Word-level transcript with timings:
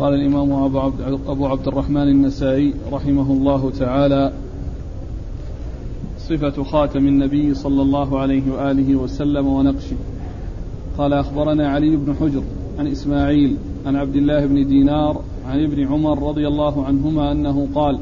قال 0.00 0.14
الإمام 0.14 0.52
أبو 0.52 0.78
عبد, 0.78 1.00
أبو 1.26 1.46
عبد 1.46 1.68
الرحمن 1.68 2.08
النسائي 2.08 2.74
رحمه 2.92 3.32
الله 3.32 3.70
تعالى 3.70 4.32
صفة 6.18 6.62
خاتم 6.62 7.06
النبي 7.06 7.54
صلى 7.54 7.82
الله 7.82 8.18
عليه 8.18 8.42
وآله 8.52 8.96
وسلم 8.96 9.46
ونقشه. 9.46 9.96
قال 10.98 11.12
أخبرنا 11.12 11.68
علي 11.68 11.96
بن 11.96 12.14
حجر 12.14 12.42
عن 12.78 12.86
إسماعيل 12.86 13.56
عن 13.86 13.96
عبد 13.96 14.16
الله 14.16 14.46
بن 14.46 14.66
دينار 14.66 15.20
عن 15.46 15.64
ابن 15.64 15.86
عمر 15.86 16.28
رضي 16.28 16.48
الله 16.48 16.84
عنهما 16.84 17.32
أنه 17.32 17.68
قال 17.74 17.98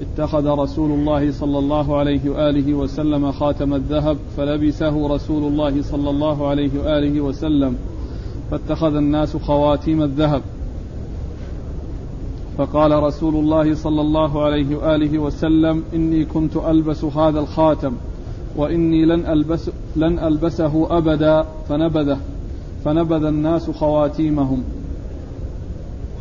اتخذ 0.00 0.46
رسول 0.46 0.90
الله 0.90 1.32
صلى 1.32 1.58
الله 1.58 1.96
عليه 1.96 2.30
وآله 2.30 2.74
وسلم 2.74 3.32
خاتم 3.32 3.74
الذهب 3.74 4.16
فلبسه 4.36 5.14
رسول 5.14 5.52
الله 5.52 5.82
صلى 5.82 6.10
الله 6.10 6.48
عليه 6.48 6.70
وآله 6.84 7.20
وسلم 7.20 7.76
فاتخذ 8.50 8.94
الناس 8.94 9.36
خواتيم 9.36 10.02
الذهب. 10.02 10.42
فقال 12.58 13.02
رسول 13.02 13.34
الله 13.34 13.74
صلى 13.74 14.00
الله 14.00 14.44
عليه 14.44 14.76
وآله 14.76 15.18
وسلم 15.18 15.82
إني 15.94 16.24
كنت 16.24 16.56
ألبس 16.56 17.04
هذا 17.04 17.40
الخاتم 17.40 17.92
وإني 18.56 19.04
لن 19.04 19.26
ألبس 19.26 19.70
لن 19.96 20.18
ألبسه 20.18 20.98
أبدا 20.98 21.44
فنبذه 21.68 22.18
فنبذ 22.84 23.24
الناس 23.24 23.70
خواتيمهم. 23.70 24.62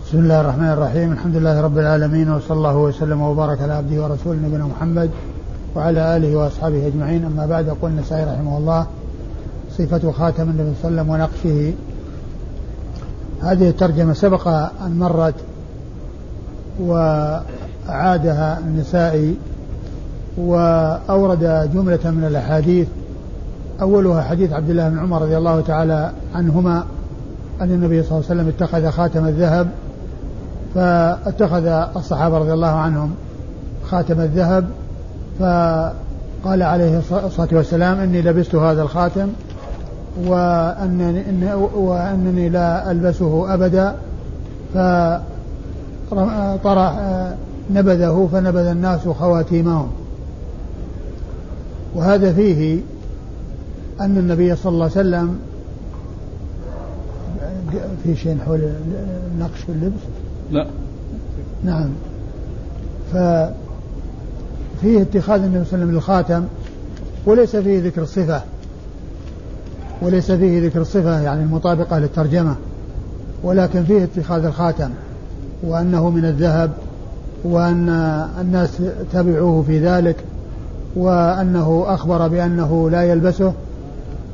بسم 0.06 0.20
الله 0.20 0.42
الرحمن 0.42 0.70
الرحيم. 0.70 1.12
الحمد 1.12 1.36
لله 1.36 1.62
رب 1.62 1.78
العالمين 1.78 2.30
وصلى 2.30 2.58
الله 2.58 2.78
وسلم 2.78 3.22
وبارك 3.22 3.62
على 3.62 3.74
عبده 3.74 4.04
ورسوله 4.04 4.40
نبينا 4.48 4.66
محمد 4.66 5.10
وعلى 5.76 6.18
آله 6.18 6.36
وأصحابه 6.36 6.88
أجمعين. 6.88 7.26
أما 7.26 7.46
بعد 7.46 7.68
يقول 7.68 7.92
النسائي 7.92 8.24
رحمه 8.24 8.58
الله 8.58 8.88
صفة 9.78 10.12
خاتم 10.12 10.50
النبي 10.50 10.74
صلى 10.82 10.90
الله 10.90 11.02
عليه 11.02 11.02
وسلم 11.02 11.10
ونقشه. 11.10 11.74
هذه 13.42 13.70
الترجمة 13.70 14.14
سبق 14.14 14.48
أن 14.86 15.00
مرت 15.00 15.36
وأعادها 16.80 18.60
النسائي 18.60 19.36
وأورد 20.38 21.70
جملة 21.74 22.12
من 22.12 22.24
الأحاديث. 22.28 22.88
أولها 23.82 24.22
حديث 24.22 24.54
عبد 24.54 24.70
الله 24.70 24.90
بن 24.90 25.00
عمر 25.00 25.22
رضي 25.22 25.38
الله 25.38 25.62
تعالى 25.62 26.12
عنهما 26.36 26.84
أن 27.62 27.72
النبي 27.72 28.04
صلى 28.04 28.12
الله 28.12 28.30
عليه 28.30 28.42
وسلم 28.42 28.48
اتخذ 28.48 28.90
خاتم 28.90 29.26
الذهب 29.28 29.68
فاتخذ 30.76 31.66
الصحابة 31.96 32.38
رضي 32.38 32.54
الله 32.54 32.68
عنهم 32.68 33.12
خاتم 33.90 34.20
الذهب 34.22 34.66
فقال 35.40 36.64
عليه 36.64 37.02
الصلاة 37.26 37.48
والسلام 37.52 38.00
إني 38.00 38.22
لبست 38.22 38.56
هذا 38.56 38.82
الخاتم 38.82 39.28
وأنني, 40.26 41.54
وأنني 41.76 42.50
لا 42.50 42.92
ألبسه 42.92 43.54
أبدا 43.54 43.96
فطرح 46.12 47.00
نبذه 47.72 48.30
فنبذ 48.32 48.66
الناس 48.66 49.08
خواتيمهم. 49.08 49.92
وهذا 51.96 52.34
فيه 52.34 52.80
أن 54.02 54.18
النبي 54.18 54.56
صلى 54.56 54.72
الله 54.72 54.84
عليه 54.84 54.92
وسلم 54.92 55.40
في 58.04 58.16
شيء 58.16 58.38
حول 58.46 58.72
النقش 59.34 59.60
في 59.60 59.72
اللبس؟ 59.72 60.02
لا. 60.52 60.68
نعم. 61.64 61.90
ففيه 63.14 63.54
اتخاذ 65.02 65.44
النبي 65.44 65.66
صلى 65.66 65.74
الله 65.74 65.84
عليه 65.84 65.84
وسلم 65.84 65.92
للخاتم 65.92 66.44
وليس 67.26 67.56
فيه 67.56 67.84
ذكر 67.84 68.02
الصفة. 68.02 68.42
وليس 70.02 70.32
فيه 70.32 70.68
ذكر 70.68 70.82
الصفة 70.82 71.22
يعني 71.22 71.44
المطابقة 71.44 72.00
للترجمة 72.00 72.56
ولكن 73.44 73.84
فيه 73.84 74.04
اتخاذ 74.04 74.46
الخاتم. 74.46 74.90
وأنه 75.64 76.10
من 76.10 76.26
الذهب 76.26 76.72
وأن 77.44 77.90
الناس 78.42 78.82
تبعوه 79.14 79.64
في 79.64 79.80
ذلك 79.80 80.16
وأنه 80.96 81.86
أخبر 81.88 82.28
بأنه 82.28 82.90
لا 82.90 83.04
يلبسه 83.04 83.54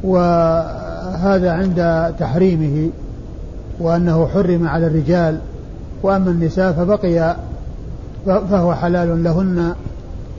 وهذا 0.03 1.51
عند 1.51 2.13
تحريمه 2.19 2.89
وأنه 3.79 4.27
حرم 4.27 4.67
على 4.67 4.87
الرجال. 4.87 5.37
وأما 6.03 6.31
النساء 6.31 6.71
فبقي 6.71 7.35
فهو 8.25 8.73
حلال 8.73 9.23
لهن 9.23 9.73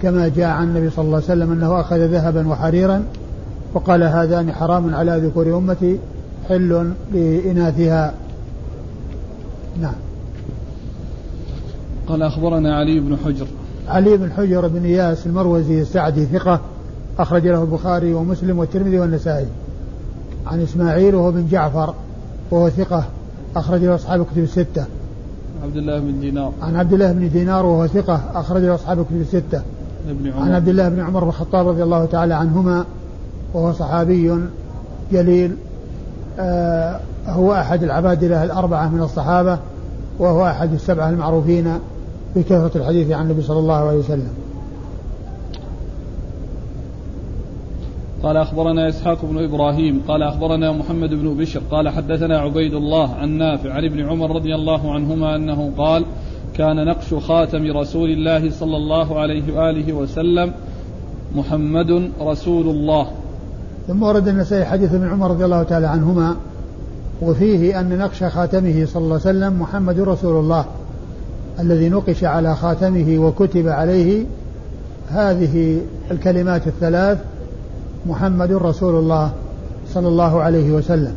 كما 0.02 0.28
جاء 0.28 0.48
عن 0.48 0.68
النبي 0.68 0.90
صلى 0.90 1.04
الله 1.04 1.16
عليه 1.16 1.26
وسلم 1.26 1.52
أنه 1.52 1.80
أخذ 1.80 1.96
ذهبا 1.96 2.48
وحريرا 2.48 3.02
وقال 3.74 4.02
هذان 4.02 4.52
حرام 4.52 4.94
على 4.94 5.20
ذكور 5.26 5.58
أمتي 5.58 5.98
حل 6.48 6.92
لإناثها. 7.12 8.14
نعم. 9.80 9.94
قال 12.08 12.22
أخبرنا 12.22 12.76
علي 12.76 13.00
بن 13.00 13.16
حجر. 13.24 13.46
علي 13.88 14.16
بن 14.16 14.32
حجر 14.32 14.68
بن 14.68 14.84
إياس 14.84 15.26
المروزي 15.26 15.80
السعدي 15.80 16.24
ثقة 16.24 16.60
أخرج 17.18 17.46
له 17.46 17.62
البخاري 17.62 18.14
ومسلم 18.14 18.58
والترمذي 18.58 18.98
والنسائي. 18.98 19.46
عن 20.46 20.60
إسماعيل 20.60 21.14
وهو 21.14 21.32
بن 21.32 21.46
جعفر 21.50 21.94
وهو 22.50 22.70
ثقة 22.70 23.04
أخرج 23.56 23.84
له 23.84 23.94
أصحاب 23.94 24.20
الكتب 24.20 24.38
الستة. 24.38 24.84
عبد 25.64 25.76
الله 25.76 26.00
بن 26.00 26.20
دينار. 26.20 26.52
عن 26.62 26.76
عبد 26.76 26.92
الله 26.92 27.12
بن 27.12 27.28
دينار 27.28 27.66
وهو 27.66 27.86
ثقة 27.86 28.20
أخرج 28.34 28.62
له 28.62 28.74
أصحاب 28.74 29.00
الكتب 29.00 29.20
الستة. 29.20 29.62
ابن 30.10 30.30
عمر. 30.30 30.42
عن 30.42 30.52
عبد 30.52 30.68
الله 30.68 30.88
بن 30.88 31.00
عمر 31.00 31.20
بن 31.20 31.28
الخطاب 31.28 31.68
رضي 31.68 31.82
الله 31.82 32.04
تعالى 32.04 32.34
عنهما 32.34 32.84
وهو 33.54 33.72
صحابي 33.72 34.38
جليل 35.12 35.56
آه 36.38 37.00
هو 37.26 37.54
أحد 37.54 37.82
العبادلة 37.82 38.44
الأربعة 38.44 38.88
من 38.88 39.02
الصحابة 39.02 39.58
وهو 40.18 40.46
أحد 40.46 40.72
السبعة 40.72 41.10
المعروفين. 41.10 41.78
بكثرة 42.36 42.70
الحديث 42.76 43.10
عن 43.10 43.24
النبي 43.24 43.42
صلى 43.42 43.58
الله 43.58 43.74
عليه 43.74 43.98
وسلم. 43.98 44.32
قال 48.22 48.36
أخبرنا 48.36 48.88
إسحاق 48.88 49.24
بن 49.24 49.44
إبراهيم 49.44 50.02
قال 50.08 50.22
أخبرنا 50.22 50.72
محمد 50.72 51.10
بن 51.10 51.34
بشر 51.34 51.60
قال 51.70 51.88
حدثنا 51.88 52.38
عبيد 52.38 52.74
الله 52.74 53.14
عن 53.14 53.28
نافع 53.28 53.72
عن 53.72 53.84
ابن 53.84 54.08
عمر 54.08 54.36
رضي 54.36 54.54
الله 54.54 54.92
عنهما 54.94 55.36
أنه 55.36 55.72
قال 55.78 56.04
كان 56.54 56.86
نقش 56.86 57.14
خاتم 57.14 57.76
رسول 57.76 58.10
الله 58.10 58.50
صلى 58.50 58.76
الله 58.76 59.20
عليه 59.20 59.56
وآله 59.56 59.92
وسلم 59.92 60.52
محمد 61.34 62.10
رسول 62.20 62.68
الله. 62.68 63.06
ثم 63.86 64.02
ورد 64.02 64.28
النسائي 64.28 64.64
حديث 64.64 64.94
ابن 64.94 65.08
عمر 65.08 65.30
رضي 65.30 65.44
الله 65.44 65.62
تعالى 65.62 65.86
عنهما 65.86 66.36
وفيه 67.22 67.80
أن 67.80 67.98
نقش 67.98 68.24
خاتمه 68.24 68.84
صلى 68.84 69.02
الله 69.02 69.20
عليه 69.24 69.30
وسلم 69.30 69.60
محمد 69.60 70.00
رسول 70.00 70.40
الله. 70.40 70.64
الذي 71.60 71.88
نقش 71.88 72.24
على 72.24 72.56
خاتمه 72.56 73.18
وكتب 73.18 73.68
عليه 73.68 74.24
هذه 75.08 75.78
الكلمات 76.10 76.66
الثلاث 76.66 77.18
محمد 78.06 78.52
رسول 78.52 78.94
الله 78.94 79.32
صلى 79.94 80.08
الله 80.08 80.42
عليه 80.42 80.72
وسلم. 80.72 81.14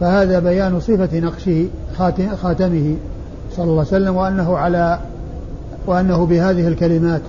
فهذا 0.00 0.38
بيان 0.38 0.80
صفة 0.80 1.18
نقشه 1.18 1.66
خاتمه 2.42 2.96
صلى 3.56 3.64
الله 3.64 3.78
عليه 3.78 3.80
وسلم 3.80 4.16
وأنه 4.16 4.56
على 4.56 4.98
وأنه 5.86 6.26
بهذه 6.26 6.68
الكلمات 6.68 7.20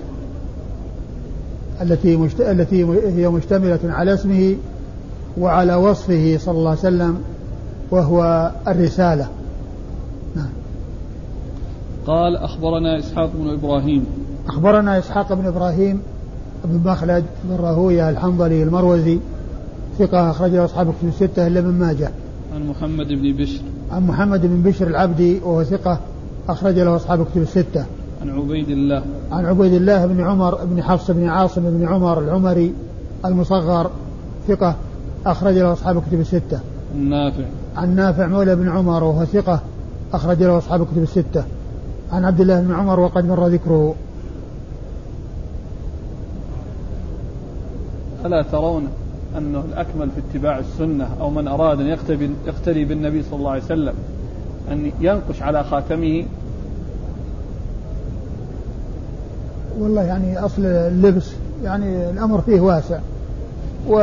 التي 1.82 2.16
مشت... 2.16 2.40
التي 2.40 2.86
هي 3.16 3.28
مشتملة 3.28 3.78
على 3.84 4.14
اسمه 4.14 4.54
وعلى 5.38 5.74
وصفه 5.74 6.38
صلى 6.40 6.58
الله 6.58 6.70
عليه 6.70 6.80
وسلم 6.80 7.18
وهو 7.90 8.50
الرسالة. 8.68 9.28
قال 12.06 12.36
أخبرنا 12.36 12.98
إسحاق 12.98 13.30
بن 13.34 13.50
إبراهيم 13.50 14.04
أخبرنا 14.48 14.98
إسحاق 14.98 15.32
بن 15.32 15.46
إبراهيم 15.46 16.02
بن 16.64 16.90
مخلد 16.90 17.24
بن 17.44 17.56
راهوية 17.56 18.10
الحنظلي 18.10 18.62
المروزي 18.62 19.18
ثقة 19.98 20.30
أخرجه 20.30 20.64
أصحاب 20.64 20.88
الكتب 20.88 21.08
الستة 21.08 21.46
إلا 21.46 21.60
من 21.60 21.78
ماجه. 21.78 22.10
عن 22.54 22.66
محمد 22.66 23.08
بن 23.08 23.32
بشر. 23.32 23.60
عن 23.92 24.06
محمد 24.06 24.46
بن 24.46 24.62
بشر 24.62 24.86
العبدي 24.86 25.38
وهو 25.38 25.64
ثقة 25.64 26.00
أخرج 26.48 26.78
له 26.78 26.96
أصحاب 26.96 27.20
الكتب 27.20 27.42
الستة. 27.42 27.84
عن 28.22 28.30
عبيد 28.30 28.68
الله. 28.68 29.02
عن 29.32 29.46
عبيد 29.46 29.72
الله 29.72 30.06
بن 30.06 30.20
عمر 30.20 30.64
بن 30.64 30.82
حفص 30.82 31.10
بن 31.10 31.28
عاصم 31.28 31.62
بن 31.62 31.88
عمر 31.88 32.18
العمري 32.18 32.74
المصغر 33.24 33.90
ثقة 34.48 34.76
أخرج 35.26 35.54
له 35.54 35.72
أصحاب 35.72 35.96
الكتب 35.96 36.20
الستة. 36.20 36.60
عن 36.94 37.08
نافع. 37.08 37.44
عن 37.76 37.96
نافع 37.96 38.26
مولى 38.26 38.56
بن 38.56 38.68
عمر 38.68 39.04
وهو 39.04 39.24
ثقة 39.24 39.60
أخرج 40.12 40.42
له 40.42 40.58
أصحاب 40.58 40.82
الكتب 40.82 41.02
الستة. 41.02 41.44
عن 42.12 42.24
عبد 42.24 42.40
الله 42.40 42.60
بن 42.60 42.74
عمر 42.74 43.00
وقد 43.00 43.24
مر 43.24 43.46
ذكره. 43.46 43.94
ألا 48.24 48.42
ترون 48.42 48.88
أنه 49.38 49.64
الأكمل 49.72 50.08
في 50.10 50.20
اتباع 50.30 50.58
السنة 50.58 51.08
أو 51.20 51.30
من 51.30 51.48
أراد 51.48 51.80
أن 51.80 51.86
يقتدي, 52.46 52.84
بالنبي 52.84 53.22
صلى 53.22 53.38
الله 53.38 53.50
عليه 53.50 53.64
وسلم 53.64 53.94
أن 54.70 54.90
ينقش 55.00 55.42
على 55.42 55.64
خاتمه؟ 55.64 56.24
والله 59.78 60.02
يعني 60.02 60.38
أصل 60.38 60.64
اللبس 60.64 61.30
يعني 61.64 62.10
الأمر 62.10 62.40
فيه 62.40 62.60
واسع. 62.60 62.98
و 63.88 63.94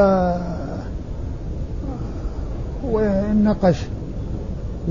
والنقش 2.84 3.86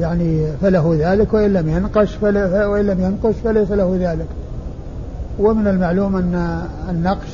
يعني 0.00 0.46
فله 0.62 0.96
ذلك 1.00 1.34
وإن 1.34 1.52
لم 1.52 1.69
ينقش 1.69 2.22
وإن 2.22 2.87
لم 2.87 3.00
ينقش 3.00 3.34
فليس 3.44 3.70
له 3.70 3.96
ذلك. 4.00 4.26
ومن 5.38 5.66
المعلوم 5.66 6.16
أن 6.16 6.62
النقش 6.90 7.28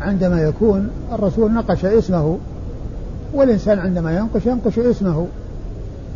عندما 0.00 0.42
يكون 0.42 0.88
الرسول 1.12 1.52
نقش 1.52 1.84
اسمه 1.84 2.38
والإنسان 3.34 3.78
عندما 3.78 4.16
ينقش 4.16 4.46
ينقش 4.46 4.78
اسمه. 4.78 5.26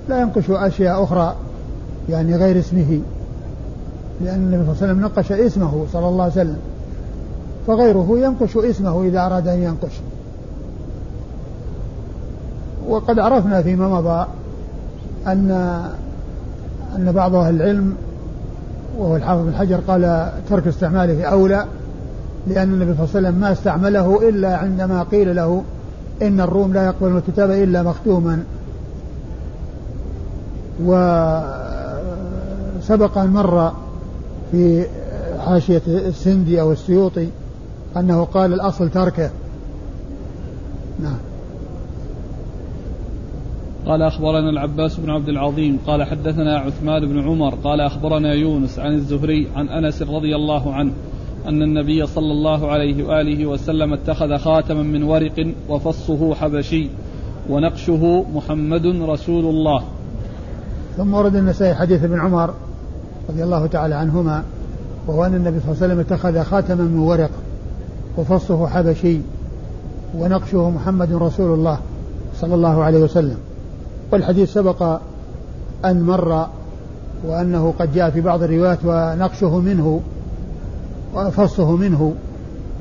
لا 0.09 0.21
ينقش 0.21 0.51
أشياء 0.51 1.05
أخرى 1.05 1.35
يعني 2.09 2.37
غير 2.37 2.59
اسمه 2.59 3.01
لأن 4.21 4.35
النبي 4.35 4.57
صلى 4.57 4.73
الله 4.73 4.77
عليه 4.83 4.93
وسلم 4.93 5.01
نقش 5.01 5.33
اسمه 5.33 5.87
صلى 5.93 6.09
الله 6.09 6.23
عليه 6.23 6.33
وسلم. 6.33 6.59
فغيره 7.67 8.19
ينقش 8.19 8.57
اسمه 8.57 9.03
إذا 9.05 9.27
أراد 9.27 9.49
أن 9.49 9.63
ينقش. 9.63 9.93
وقد 12.89 13.19
عرفنا 13.19 13.63
فيما 13.63 13.89
مضى 13.89 14.27
أن 15.27 15.51
أن 16.97 17.13
بعض 17.13 17.35
أهل 17.35 17.55
العلم 17.55 17.95
وهو 18.99 19.17
الحافظ 19.17 19.45
بن 19.45 19.55
حجر 19.55 19.81
قال 19.89 20.33
ترك 20.49 20.67
استعماله 20.67 21.25
أولى 21.25 21.65
لأن 22.47 22.73
النبي 22.73 22.95
صلى 22.95 23.05
الله 23.05 23.17
عليه 23.17 23.29
وسلم 23.29 23.35
ما 23.41 23.53
استعمله 23.53 24.29
إلا 24.29 24.57
عندما 24.57 25.03
قيل 25.03 25.37
له 25.37 25.63
إن 26.23 26.41
الروم 26.41 26.73
لا 26.73 26.85
يقبلون 26.87 27.17
الكتاب 27.17 27.51
إلا 27.51 27.83
مختوما. 27.83 28.45
وسبق 30.85 31.59
أن 33.19 33.31
مر 33.31 33.73
في 34.51 34.87
حاشية 35.39 35.83
السندي 35.87 36.61
أو 36.61 36.73
السيوطي 36.73 37.29
أنه 37.97 38.25
قال 38.25 38.53
الأصل 38.53 38.91
تركه. 38.91 39.31
نعم. 41.03 41.30
قال 43.87 44.03
أخبرنا 44.03 44.51
العباس 44.51 45.01
بن 45.01 45.11
عبد 45.11 45.29
العظيم 45.29 45.79
قال 45.87 46.05
حدثنا 46.05 46.59
عثمان 46.59 47.07
بن 47.07 47.21
عمر 47.21 47.55
قال 47.55 47.81
أخبرنا 47.81 48.33
يونس 48.33 48.79
عن 48.79 48.93
الزهري 48.93 49.49
عن 49.57 49.69
أنس 49.69 50.03
رضي 50.03 50.37
الله 50.37 50.75
عنه 50.75 50.93
أن 51.47 51.63
النبي 51.63 52.07
صلى 52.07 52.33
الله 52.33 52.71
عليه 52.71 53.05
وآله 53.05 53.47
وسلم 53.47 53.93
اتخذ 53.93 54.37
خاتما 54.37 54.83
من 54.83 55.03
ورق 55.03 55.53
وفصه 55.69 56.35
حبشي 56.35 56.89
ونقشه 57.51 58.25
محمد 58.35 58.87
رسول 58.87 59.45
الله. 59.45 59.83
ثم 60.97 61.15
ورد 61.15 61.37
النسائي 61.37 61.75
حديث 61.75 62.05
ابن 62.05 62.21
عمر 62.21 62.55
رضي 63.31 63.45
الله 63.45 63.67
تعالى 63.67 63.95
عنهما 63.95 64.45
وهو 65.07 65.25
أن 65.25 65.35
النبي 65.35 65.61
صلى 65.61 65.73
الله 65.73 65.83
عليه 65.83 65.95
وسلم 65.95 66.01
اتخذ 66.01 66.43
خاتما 66.43 66.85
من 66.85 66.99
ورق 66.99 67.31
وفصه 68.19 68.67
حبشي 68.67 69.19
ونقشه 70.19 70.71
محمد 70.71 71.13
رسول 71.13 71.55
الله 71.55 71.79
صلى 72.41 72.55
الله 72.55 72.85
عليه 72.85 72.99
وسلم. 72.99 73.37
والحديث 74.13 74.53
سبق 74.53 75.01
أن 75.85 76.03
مر 76.03 76.47
وأنه 77.25 77.75
قد 77.79 77.95
جاء 77.95 78.11
في 78.11 78.21
بعض 78.21 78.43
الروايات 78.43 78.79
ونقشه 78.85 79.61
منه 79.61 80.01
وفصه 81.15 81.77
منه 81.77 82.15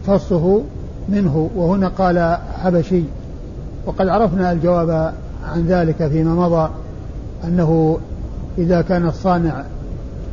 فصه 0.08 0.62
منه 1.10 1.50
وهنا 1.56 1.88
قال 1.88 2.38
حبشي. 2.64 3.04
وقد 3.86 4.08
عرفنا 4.08 4.52
الجواب 4.52 5.14
عن 5.48 5.66
ذلك 5.68 6.08
فيما 6.08 6.36
مضى 6.36 6.70
أنه 7.44 7.98
إذا 8.58 8.82
كان 8.82 9.08
الصانع 9.08 9.64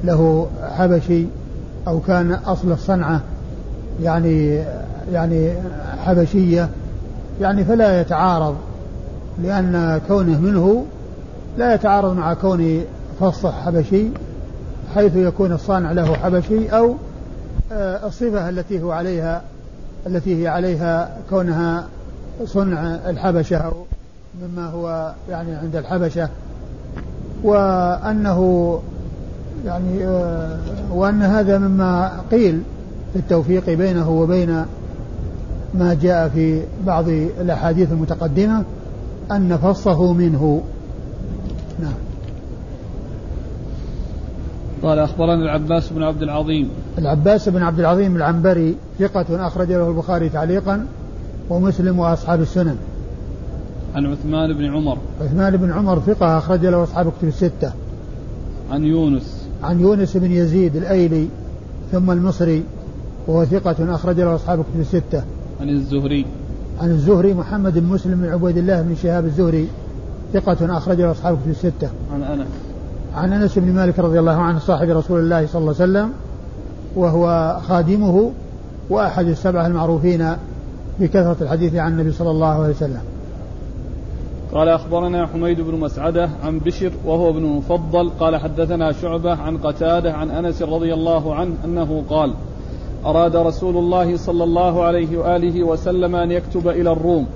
له 0.05 0.47
حبشي 0.77 1.27
أو 1.89 2.01
كان 2.01 2.33
أصل 2.33 2.73
الصنعة 2.73 3.21
يعني 4.03 4.65
يعني 5.13 5.53
حبشية 6.05 6.69
يعني 7.41 7.65
فلا 7.65 8.01
يتعارض 8.01 8.57
لأن 9.43 10.01
كونه 10.09 10.41
منه 10.41 10.85
لا 11.59 11.75
يتعارض 11.75 12.17
مع 12.17 12.35
كون 12.35 12.85
فصح 13.21 13.65
حبشي 13.65 14.09
حيث 14.95 15.17
يكون 15.17 15.53
الصانع 15.53 15.93
له 15.93 16.15
حبشي 16.15 16.69
أو 16.69 16.95
آه، 17.73 18.07
الصفة 18.07 18.49
التي 18.49 18.83
هو 18.83 18.93
عليها 18.93 19.43
التي 20.07 20.43
هي 20.43 20.49
عليها 20.49 21.17
كونها 21.31 21.87
صنع 22.45 22.95
الحبشة 23.11 23.57
أو 23.57 23.73
مما 24.43 24.67
هو 24.67 25.15
يعني 25.31 25.55
عند 25.55 25.77
الحبشة. 25.77 26.29
وأنه 27.43 28.81
يعني 29.65 30.07
آه، 30.07 30.59
وأن 30.93 31.23
هذا 31.23 31.59
مما 31.59 32.21
قيل 32.31 32.63
في 33.13 33.19
التوفيق 33.19 33.71
بينه 33.71 34.11
وبين 34.11 34.65
ما 35.75 35.95
جاء 36.03 36.29
في 36.29 36.63
بعض 36.87 37.09
الأحاديث 37.09 37.93
المتقدمة 37.93 38.65
أن 39.33 39.57
فصه 39.57 40.13
منه. 40.13 40.63
نعم. 41.81 41.95
قال 44.83 44.99
أخبرنا 44.99 45.35
العباس 45.35 45.93
بن 45.93 46.03
عبد 46.03 46.23
العظيم. 46.23 46.71
العباس 46.99 47.49
بن 47.49 47.63
عبد 47.63 47.79
العظيم 47.79 48.17
العنبري 48.17 48.77
ثقة 48.99 49.47
أخرج 49.47 49.73
له 49.73 49.89
البخاري 49.89 50.29
تعليقا 50.29 50.87
ومسلم 51.51 51.99
وأصحاب 51.99 52.41
السنن. 52.41 52.77
عن 53.95 54.07
عثمان 54.07 54.53
بن 54.53 54.65
عمر. 54.65 54.99
عثمان 55.21 55.57
بن 55.57 55.73
عمر 55.73 56.01
ثقة 56.01 56.39
أخرج 56.39 56.67
له 56.67 56.83
أصحاب 56.83 57.13
كتب 57.19 57.29
الستة. 57.29 57.73
عن 58.71 58.85
يونس. 58.85 59.47
عن 59.63 59.81
يونس 59.81 60.17
بن 60.17 60.33
يزيد 60.33 60.77
الأيلي 60.77 61.29
ثم 61.93 62.11
المصري 62.11 62.63
وهو 63.27 63.45
ثقة 63.45 63.95
أخرج 63.95 64.21
له 64.21 64.35
أصحاب 64.35 64.59
كتب 64.63 64.81
الستة. 64.81 65.23
عن 65.61 65.69
الزهري. 65.69 66.27
عن 66.81 66.91
الزهري 66.91 67.35
محمد 67.35 67.79
بن 67.79 67.87
مسلم 67.87 68.21
بن 68.21 68.29
عبيد 68.29 68.57
الله 68.57 68.83
بن 68.83 68.95
شهاب 69.03 69.25
الزهري 69.25 69.69
ثقة 70.33 70.77
أخرج 70.77 71.01
له 71.01 71.11
أصحاب 71.11 71.39
كتب 71.43 71.51
الستة. 71.51 71.89
عن 72.15 72.23
أنس. 72.23 72.47
عن 73.15 73.33
أنس 73.33 73.59
بن 73.59 73.73
مالك 73.73 73.99
رضي 73.99 74.19
الله 74.19 74.37
عنه 74.37 74.59
صاحب 74.59 74.89
رسول 74.89 75.21
الله 75.21 75.47
صلى 75.47 75.61
الله 75.61 75.75
عليه 75.81 75.91
وسلم 75.93 76.13
وهو 76.97 77.57
خادمه 77.69 78.31
وأحد 78.91 79.27
السبعة 79.27 79.67
المعروفين 79.67 80.33
بكثرة 81.01 81.37
الحديث 81.41 81.75
عن 81.75 81.93
النبي 81.93 82.13
صلى 82.13 82.31
الله 82.31 82.47
عليه 82.47 82.75
وسلم. 82.75 83.01
قال 84.53 84.69
أخبرنا 84.69 85.27
حميد 85.27 85.61
بن 85.61 85.81
مسعدة 85.81 86.29
عن 86.45 86.59
بشر 86.59 86.93
وهو 87.07 87.31
ابن 87.31 87.45
المفضل 87.45 88.11
قال 88.21 88.37
حدثنا 88.37 88.93
شعبة 88.93 89.35
عن 89.35 89.59
قتادة 89.59 90.13
عن 90.13 90.31
أنس 90.31 90.63
رضي 90.63 90.95
الله 90.95 91.35
عنه 91.35 91.55
أنه 91.65 92.03
قال 92.11 92.33
أراد 93.07 93.37
رسول 93.37 93.77
الله 93.77 94.17
صلى 94.17 94.45
الله 94.45 94.85
عليه 94.85 95.19
وآله 95.19 95.65
وسلم 95.65 96.17
أن 96.17 96.31
يكتب 96.31 96.69
إلى 96.69 96.93
الروم 96.93 97.27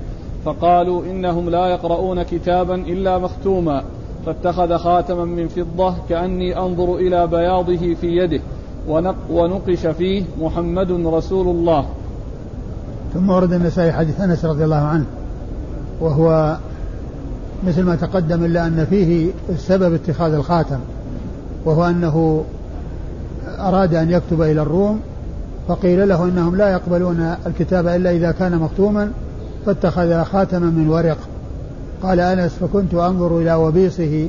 فقالوا 0.45 1.05
إنهم 1.05 1.51
لا 1.51 1.67
يقرؤون 1.67 2.23
كتابا 2.23 2.75
إلا 2.75 3.19
مختوما 3.19 3.83
فاتخذ 4.27 4.77
خاتما 4.77 5.25
من 5.25 5.49
فضة 5.49 5.95
كأني 6.09 6.59
أنظر 6.59 6.97
إلى 6.97 7.27
بياضه 7.27 7.95
في 7.95 8.07
يده 8.17 8.41
ونقش 9.31 9.87
فيه 9.87 10.25
محمد 10.41 10.91
رسول 10.91 11.49
الله. 11.49 11.87
ثم 13.15 13.31
ورد 13.31 13.53
النسائي 13.53 13.93
حديث 13.93 14.21
أنس 14.21 14.45
رضي 14.45 14.65
الله 14.65 14.77
عنه 14.77 15.07
وهو 16.01 16.57
مثل 17.67 17.83
ما 17.83 17.97
تقدم 17.97 18.45
إلا 18.45 18.67
أن 18.67 18.87
فيه 18.91 19.31
السبب 19.49 19.95
اتخاذ 19.95 20.35
الخاتم 20.35 20.79
وهو 21.65 21.85
أنه 21.85 22.45
أراد 23.59 23.95
أن 23.95 24.11
يكتب 24.11 24.43
إلى 24.43 24.63
الروم 24.63 25.01
فقيل 25.71 26.09
له 26.09 26.25
إنهم 26.25 26.57
لا 26.57 26.73
يقبلون 26.73 27.35
الكتاب 27.47 27.87
إلا 27.87 28.11
إذا 28.11 28.33
كان 28.33 28.59
مختوما 28.59 29.13
فاتخذ 29.67 30.25
خاتما 30.25 30.67
من 30.67 30.89
ورق. 30.89 31.19
قال 32.03 32.21
أنس 32.21 32.53
فكنت 32.53 32.95
أنظر 32.95 33.39
إلى 33.39 33.55
وبيصه 33.55 34.29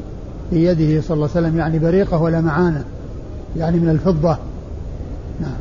في 0.50 0.66
يده 0.66 1.02
صلى 1.02 1.16
الله 1.16 1.30
عليه 1.36 1.48
وسلم 1.48 1.58
يعني 1.58 1.80
بريقة 1.80 2.22
ولا 2.22 2.42
معانة 2.42 2.84
يعني 3.58 3.80
من 3.80 3.90
الفضة. 3.90 4.38
نعم. 5.42 5.58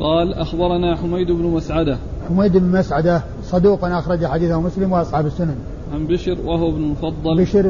قال 0.00 0.34
أخبرنا 0.34 0.96
حميد 0.96 1.30
بن 1.30 1.44
مسعدة. 1.44 1.98
حميد 2.28 2.56
بن 2.56 2.78
مسعدة 2.78 3.22
صدوق 3.44 3.84
أخرج 3.84 4.26
حديثه 4.26 4.60
مسلم 4.60 4.92
وأصحاب 4.92 5.26
السنن. 5.26 5.56
عن 5.94 6.06
بشر 6.06 6.38
وهو 6.44 6.68
ابن 6.68 6.84
المفضل. 6.84 7.42
بشر 7.42 7.68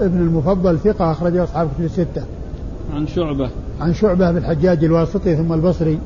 ابن 0.00 0.20
المفضل 0.20 0.78
ثقة 0.78 1.12
أخرجه 1.12 1.44
أصحاب 1.44 1.68
كتب 1.74 1.84
الستة. 1.84 2.22
عن 2.94 3.06
شعبة. 3.06 3.50
عن 3.80 3.94
شعبة 3.94 4.30
بن 4.30 4.36
الحجاج 4.36 4.84
الواسطي 4.84 5.36
ثم 5.36 5.52
البصري. 5.52 5.98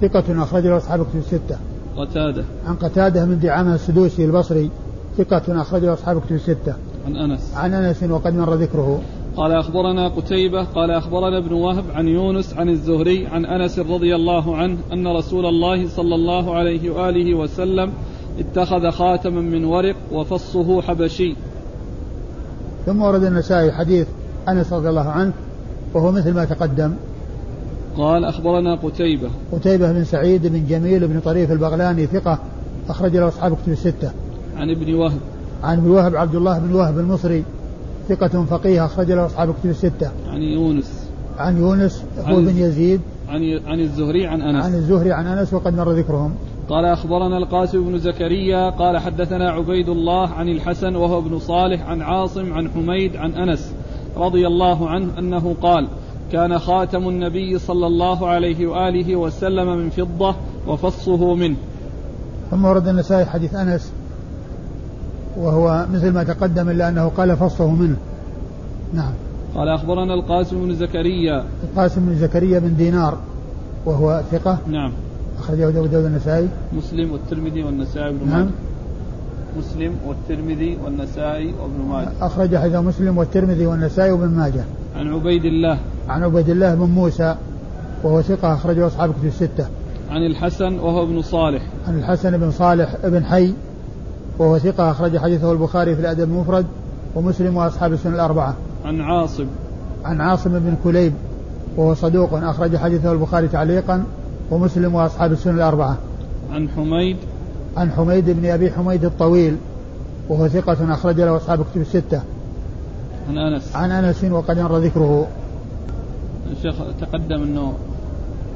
ثقة 0.00 0.42
أخرجه 0.42 0.76
أصحاب 0.76 1.06
كتب 1.06 1.18
الستة. 1.18 1.58
قتادة. 1.96 2.44
عن 2.66 2.74
قتادة 2.74 3.24
من 3.24 3.38
دعامة 3.38 3.74
السدوسي 3.74 4.24
البصري 4.24 4.70
ثقة 5.18 5.62
أخرجه 5.62 5.92
أصحاب 5.92 6.20
كتب 6.20 6.34
الستة. 6.34 6.74
عن 7.06 7.16
أنس. 7.16 7.54
عن 7.56 7.74
أنس 7.74 8.02
وقد 8.02 8.34
مر 8.34 8.54
ذكره. 8.54 9.00
قال 9.36 9.52
أخبرنا 9.52 10.08
قتيبة 10.08 10.64
قال 10.64 10.90
أخبرنا 10.90 11.38
ابن 11.38 11.52
وهب 11.52 11.84
عن 11.94 12.08
يونس 12.08 12.54
عن 12.54 12.68
الزهري 12.68 13.26
عن 13.26 13.44
أنس 13.44 13.78
رضي 13.78 14.14
الله 14.14 14.56
عنه 14.56 14.78
أن 14.92 15.06
رسول 15.06 15.46
الله 15.46 15.88
صلى 15.88 16.14
الله 16.14 16.54
عليه 16.54 16.90
وآله 16.90 17.34
وسلم 17.34 17.92
اتخذ 18.38 18.90
خاتما 18.90 19.40
من 19.40 19.64
ورق 19.64 19.96
وفصه 20.12 20.82
حبشي. 20.82 21.34
ثم 22.86 23.02
ورد 23.02 23.24
النسائي 23.24 23.72
حديث 23.72 24.06
أنس 24.48 24.72
رضي 24.72 24.88
الله 24.88 25.08
عنه 25.08 25.32
وهو 25.94 26.12
مثل 26.12 26.34
ما 26.34 26.44
تقدم. 26.44 26.94
قال 27.96 28.24
أخبرنا 28.24 28.74
قتيبة 28.74 29.30
قتيبة 29.52 29.92
بن 29.92 30.04
سعيد 30.04 30.46
بن 30.46 30.66
جميل 30.66 31.08
بن 31.08 31.20
طريف 31.20 31.52
البغلاني 31.52 32.06
ثقة 32.06 32.38
أخرج 32.88 33.16
له 33.16 33.28
أصحاب 33.28 33.56
كتب 33.56 33.72
الستة 33.72 34.10
عن 34.56 34.70
ابن 34.70 34.94
وهب 34.94 35.18
عن 35.62 35.78
ابن 35.78 35.90
وهب 35.90 36.16
عبد 36.16 36.34
الله 36.34 36.58
بن 36.58 36.74
وهب 36.74 36.98
المصري 36.98 37.44
ثقة 38.08 38.44
فقيه 38.44 38.84
أخرج 38.84 39.12
له 39.12 39.26
أصحاب 39.26 39.54
كتب 39.54 39.70
الستة. 39.70 40.10
عن 40.28 40.42
يونس. 40.42 41.10
عن 41.38 41.58
يونس 41.58 42.04
هو 42.18 42.36
بن 42.36 42.58
يزيد. 42.58 43.00
عن 43.28 43.60
عن 43.66 43.80
الزهري 43.80 44.26
عن 44.26 44.40
أنس. 44.40 44.64
عن 44.64 44.74
الزهري 44.74 45.12
عن 45.12 45.26
أنس 45.26 45.54
وقد 45.54 45.76
مر 45.76 45.92
ذكرهم. 45.92 46.34
قال 46.68 46.84
أخبرنا 46.84 47.38
القاسم 47.38 47.84
بن 47.84 47.98
زكريا 47.98 48.70
قال 48.70 48.98
حدثنا 48.98 49.50
عبيد 49.50 49.88
الله 49.88 50.28
عن 50.28 50.48
الحسن 50.48 50.96
وهو 50.96 51.18
ابن 51.18 51.38
صالح 51.38 51.88
عن 51.88 52.02
عاصم 52.02 52.52
عن 52.52 52.68
حميد 52.68 53.16
عن 53.16 53.30
أنس 53.30 53.72
رضي 54.16 54.46
الله 54.46 54.88
عنه 54.88 55.18
أنه 55.18 55.54
قال 55.62 55.88
كان 56.36 56.58
خاتم 56.58 57.08
النبي 57.08 57.58
صلى 57.58 57.86
الله 57.86 58.28
عليه 58.28 58.66
وآله 58.66 59.16
وسلم 59.16 59.76
من 59.76 59.90
فضة 59.90 60.34
وفصه 60.66 61.34
منه. 61.34 61.56
ثم 62.50 62.64
ورد 62.64 62.88
النسائي 62.88 63.24
حديث 63.24 63.54
أنس 63.54 63.92
وهو 65.36 65.86
مثل 65.92 66.12
ما 66.12 66.24
تقدم 66.24 66.68
إلا 66.68 66.88
أنه 66.88 67.08
قال 67.08 67.36
فصه 67.36 67.70
منه. 67.70 67.96
نعم. 68.94 69.12
قال 69.54 69.68
أخبرنا 69.68 70.14
القاسم 70.14 70.66
بن 70.66 70.74
زكريا. 70.74 71.44
القاسم 71.64 72.06
بن 72.06 72.14
زكريا 72.14 72.58
بن 72.58 72.76
دينار 72.76 73.18
وهو 73.86 74.22
ثقة. 74.30 74.58
نعم. 74.68 74.92
أخرجه 75.38 75.68
أبو 75.68 75.86
داود 75.86 76.04
النسائي. 76.04 76.48
مسلم 76.72 77.12
والترمذي 77.12 77.62
والنسائي 77.62 78.12
بن 78.12 78.30
نعم. 78.30 78.50
مسلم 79.58 79.96
والترمذي 80.06 80.78
والنسائي 80.84 81.54
وابن 81.60 81.88
ماجه. 81.88 82.08
أخرج 82.20 82.56
حديث 82.56 82.74
مسلم 82.74 83.18
والترمذي 83.18 83.66
والنسائي 83.66 84.12
وابن 84.12 84.28
ماجه. 84.28 84.64
عن 84.96 85.12
عبيد 85.12 85.44
الله 85.44 85.78
عن 86.08 86.22
عبيد 86.22 86.48
الله 86.48 86.74
بن 86.74 86.84
موسى 86.84 87.36
وهو 88.02 88.22
ثقة 88.22 88.54
أخرجه 88.54 88.86
أصحاب 88.86 89.10
كتب 89.12 89.24
الستة. 89.26 89.66
عن 90.10 90.26
الحسن 90.26 90.78
وهو 90.78 91.02
ابن 91.02 91.22
صالح. 91.22 91.62
عن 91.88 91.98
الحسن 91.98 92.38
بن 92.38 92.50
صالح 92.50 92.94
بن 93.04 93.24
حي 93.24 93.54
وهو 94.38 94.58
ثقة 94.58 94.90
أخرج 94.90 95.18
حديثه 95.18 95.52
البخاري 95.52 95.94
في 95.94 96.00
الأدب 96.00 96.22
المفرد 96.22 96.66
ومسلم 97.14 97.56
وأصحاب 97.56 97.92
السنة 97.92 98.14
الأربعة. 98.14 98.54
عن 98.84 99.00
عاصم. 99.00 99.46
عن 100.04 100.20
عاصم 100.20 100.50
بن 100.50 100.76
كليب 100.84 101.12
وهو 101.76 101.94
صدوق 101.94 102.34
أخرج 102.34 102.76
حديثه 102.76 103.12
البخاري 103.12 103.48
تعليقا 103.48 104.04
ومسلم 104.50 104.94
وأصحاب 104.94 105.32
السنة 105.32 105.54
الأربعة. 105.54 105.96
عن 106.52 106.68
حميد. 106.68 107.16
عن 107.76 107.90
حميد 107.90 108.30
بن 108.30 108.46
أبي 108.50 108.70
حميد 108.70 109.04
الطويل 109.04 109.56
وهو 110.28 110.48
ثقة 110.48 110.94
أخرج 110.94 111.20
له 111.20 111.36
أصحاب 111.36 111.64
كتب 111.64 111.80
الستة. 111.80 112.22
عن 113.28 113.38
أنس. 113.38 113.76
عن 113.76 113.90
أنس 113.90 114.24
وقد 114.24 114.58
مر 114.58 114.78
ذكره. 114.78 115.26
الشيخ 116.52 116.74
تقدم 117.00 117.42
أنه 117.42 117.72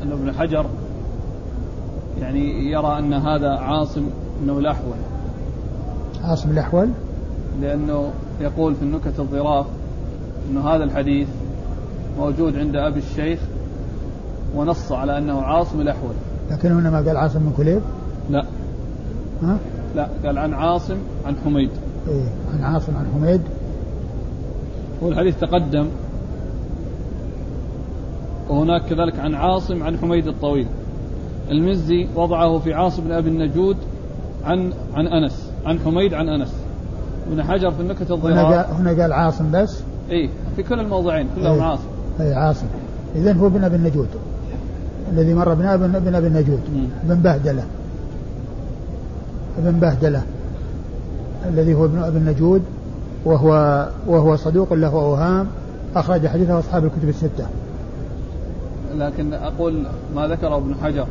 أنه 0.02 0.14
ابن 0.14 0.32
حجر 0.32 0.66
يعني 2.20 2.70
يرى 2.70 2.98
أن 2.98 3.12
هذا 3.12 3.48
عاصم 3.48 4.06
أنه 4.42 4.58
الأحول. 4.58 4.96
عاصم 6.24 6.50
الأحول؟ 6.50 6.88
لأنه 7.60 8.10
يقول 8.40 8.74
في 8.74 8.82
النكت 8.82 9.20
الظراف 9.20 9.66
أنه 10.50 10.68
هذا 10.68 10.84
الحديث 10.84 11.28
موجود 12.18 12.56
عند 12.56 12.76
أبي 12.76 12.98
الشيخ 12.98 13.40
ونص 14.56 14.92
على 14.92 15.18
أنه 15.18 15.42
عاصم 15.42 15.80
الأحول. 15.80 16.14
لكن 16.50 16.72
هنا 16.72 16.90
ما 16.90 16.98
قال 16.98 17.16
عاصم 17.16 17.38
بن 17.38 17.52
كليب؟ 17.56 17.80
لا. 18.30 18.44
ها؟ 19.42 19.58
لا 19.96 20.08
قال 20.24 20.38
عن 20.38 20.54
عاصم 20.54 20.96
عن 21.26 21.36
حميد. 21.44 21.70
إيه 22.08 22.22
عن 22.54 22.64
عاصم 22.64 22.96
عن 22.96 23.06
حميد. 23.14 23.40
والحديث 25.02 25.40
تقدم. 25.40 25.86
وهناك 28.48 28.82
كذلك 28.82 29.18
عن 29.18 29.34
عاصم 29.34 29.82
عن 29.82 29.98
حميد 29.98 30.26
الطويل. 30.26 30.66
المزي 31.50 32.08
وضعه 32.16 32.58
في 32.58 32.74
عاصم 32.74 33.04
بن 33.04 33.12
أبي 33.12 33.28
النجود 33.28 33.76
عن 34.44 34.72
عن 34.94 35.06
أنس 35.06 35.50
عن 35.66 35.78
حميد 35.78 36.14
عن 36.14 36.28
أنس. 36.28 36.54
ابن 37.30 37.42
حجر 37.42 37.70
في 37.70 37.80
النكت 37.80 38.10
الظهار 38.10 38.32
هنا 38.32 38.42
قال 38.42 38.74
هنا 38.74 39.02
قال 39.02 39.12
عاصم 39.12 39.50
بس؟ 39.52 39.82
اي 40.10 40.30
في 40.56 40.62
كل 40.62 40.80
الموضعين 40.80 41.26
كلهم 41.36 41.54
إيه. 41.54 41.62
عاصم. 41.62 41.88
اي 42.20 42.34
عاصم. 42.34 42.66
اذا 43.14 43.32
هو 43.32 43.46
ابن 43.46 43.64
أبي 43.64 43.76
النجود 43.76 44.08
الذي 45.12 45.34
مر 45.34 45.54
بنا 45.54 45.74
ابن 45.74 46.14
أبي 46.14 46.26
النجود 46.26 46.60
بن 47.04 47.14
بهدلة. 47.14 47.64
ابن 49.68 49.78
بهدلة 49.80 50.22
الذي 51.48 51.74
هو 51.74 51.84
ابن 51.84 51.98
أبي 51.98 52.18
النجود 52.18 52.62
وهو 53.24 53.86
وهو 54.06 54.36
صدوق 54.36 54.72
له 54.72 54.92
اوهام 54.92 55.46
أخرج 55.96 56.26
حديثه 56.26 56.58
أصحاب 56.58 56.84
الكتب 56.84 57.08
الستة. 57.08 57.46
لكن 58.96 59.34
أقول 59.34 59.86
ما 60.14 60.28
ذكره 60.28 60.56
ابن 60.56 60.74
حجر 60.82 61.06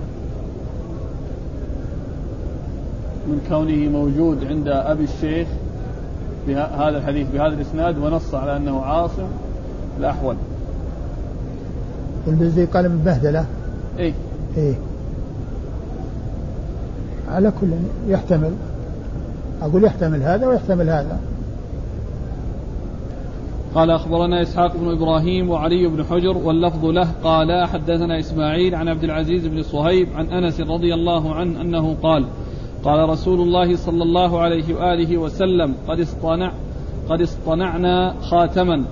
من 3.27 3.41
كونه 3.49 3.89
موجود 3.89 4.45
عند 4.45 4.67
أبي 4.67 5.03
الشيخ 5.03 5.47
بهذا 6.47 6.97
الحديث 6.97 7.27
بهذا 7.33 7.53
الإسناد 7.53 7.97
ونص 7.97 8.35
على 8.35 8.57
أنه 8.57 8.81
عاصم 8.81 9.27
الأحول. 9.99 10.35
والبزي 12.27 12.65
قال 12.65 12.89
من 12.89 13.01
بهدلة؟ 13.05 13.45
إيه. 13.99 14.13
إيه. 14.57 14.75
على 17.29 17.51
كل 17.61 17.67
يحتمل. 18.07 18.51
أقول 19.61 19.83
يحتمل 19.83 20.23
هذا 20.23 20.47
ويحتمل 20.47 20.89
هذا. 20.89 21.19
قال 23.75 23.91
أخبرنا 23.91 24.41
إسحاق 24.41 24.77
بن 24.77 24.91
إبراهيم 24.91 25.49
وعلي 25.49 25.87
بن 25.87 26.03
حجر 26.03 26.37
واللفظ 26.37 26.85
له 26.85 27.07
قال 27.23 27.67
حدثنا 27.67 28.19
إسماعيل 28.19 28.75
عن 28.75 28.87
عبد 28.87 29.03
العزيز 29.03 29.47
بن 29.47 29.63
صهيب 29.63 30.07
عن 30.15 30.25
أنس 30.25 30.61
رضي 30.61 30.93
الله 30.93 31.35
عنه 31.35 31.61
أنه 31.61 31.95
قال 32.03 32.25
قال 32.83 33.09
رسول 33.09 33.41
الله 33.41 33.75
صلى 33.75 34.03
الله 34.03 34.39
عليه 34.39 34.75
وآله 34.75 35.17
وسلم 35.17 35.73
قد 35.87 35.99
اصطنع 35.99 36.51
قد 37.09 37.21
اصطنعنا 37.21 38.13
خاتما 38.21 38.85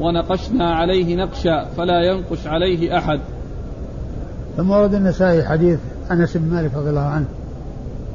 ونقشنا 0.00 0.74
عليه 0.74 1.16
نقشا 1.16 1.64
فلا 1.64 2.02
ينقش 2.02 2.46
عليه 2.46 2.98
أحد. 2.98 3.20
ثم 4.56 4.70
ورد 4.70 4.94
النسائي 4.94 5.44
حديث 5.44 5.78
أنس 6.10 6.36
بن 6.36 6.54
مالك 6.54 6.74
رضي 6.74 6.90
الله 6.90 7.00
عنه. 7.00 7.26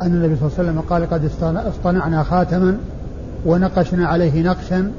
أن 0.02 0.08
النبي 0.08 0.36
صلى 0.36 0.48
الله 0.48 0.60
عليه 0.60 0.70
وسلم 0.70 0.82
قال 0.90 1.10
قد 1.10 1.26
اصطنعنا 1.68 2.24
خاتما 2.24 2.78
ونقشنا 3.46 4.08
عليه 4.08 4.44
نقشا 4.44 4.92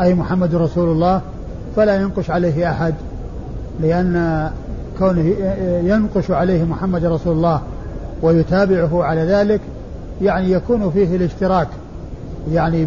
أي 0.00 0.14
محمد 0.14 0.54
رسول 0.54 0.88
الله 0.88 1.20
فلا 1.76 1.96
ينقش 1.96 2.30
عليه 2.30 2.70
أحد 2.70 2.94
لأن 3.80 4.50
كونه 4.98 5.34
ينقش 5.84 6.30
عليه 6.30 6.64
محمد 6.64 7.04
رسول 7.04 7.36
الله 7.36 7.60
ويتابعه 8.22 9.04
على 9.04 9.20
ذلك 9.20 9.60
يعني 10.22 10.52
يكون 10.52 10.90
فيه 10.90 11.16
الاشتراك 11.16 11.68
يعني 12.52 12.84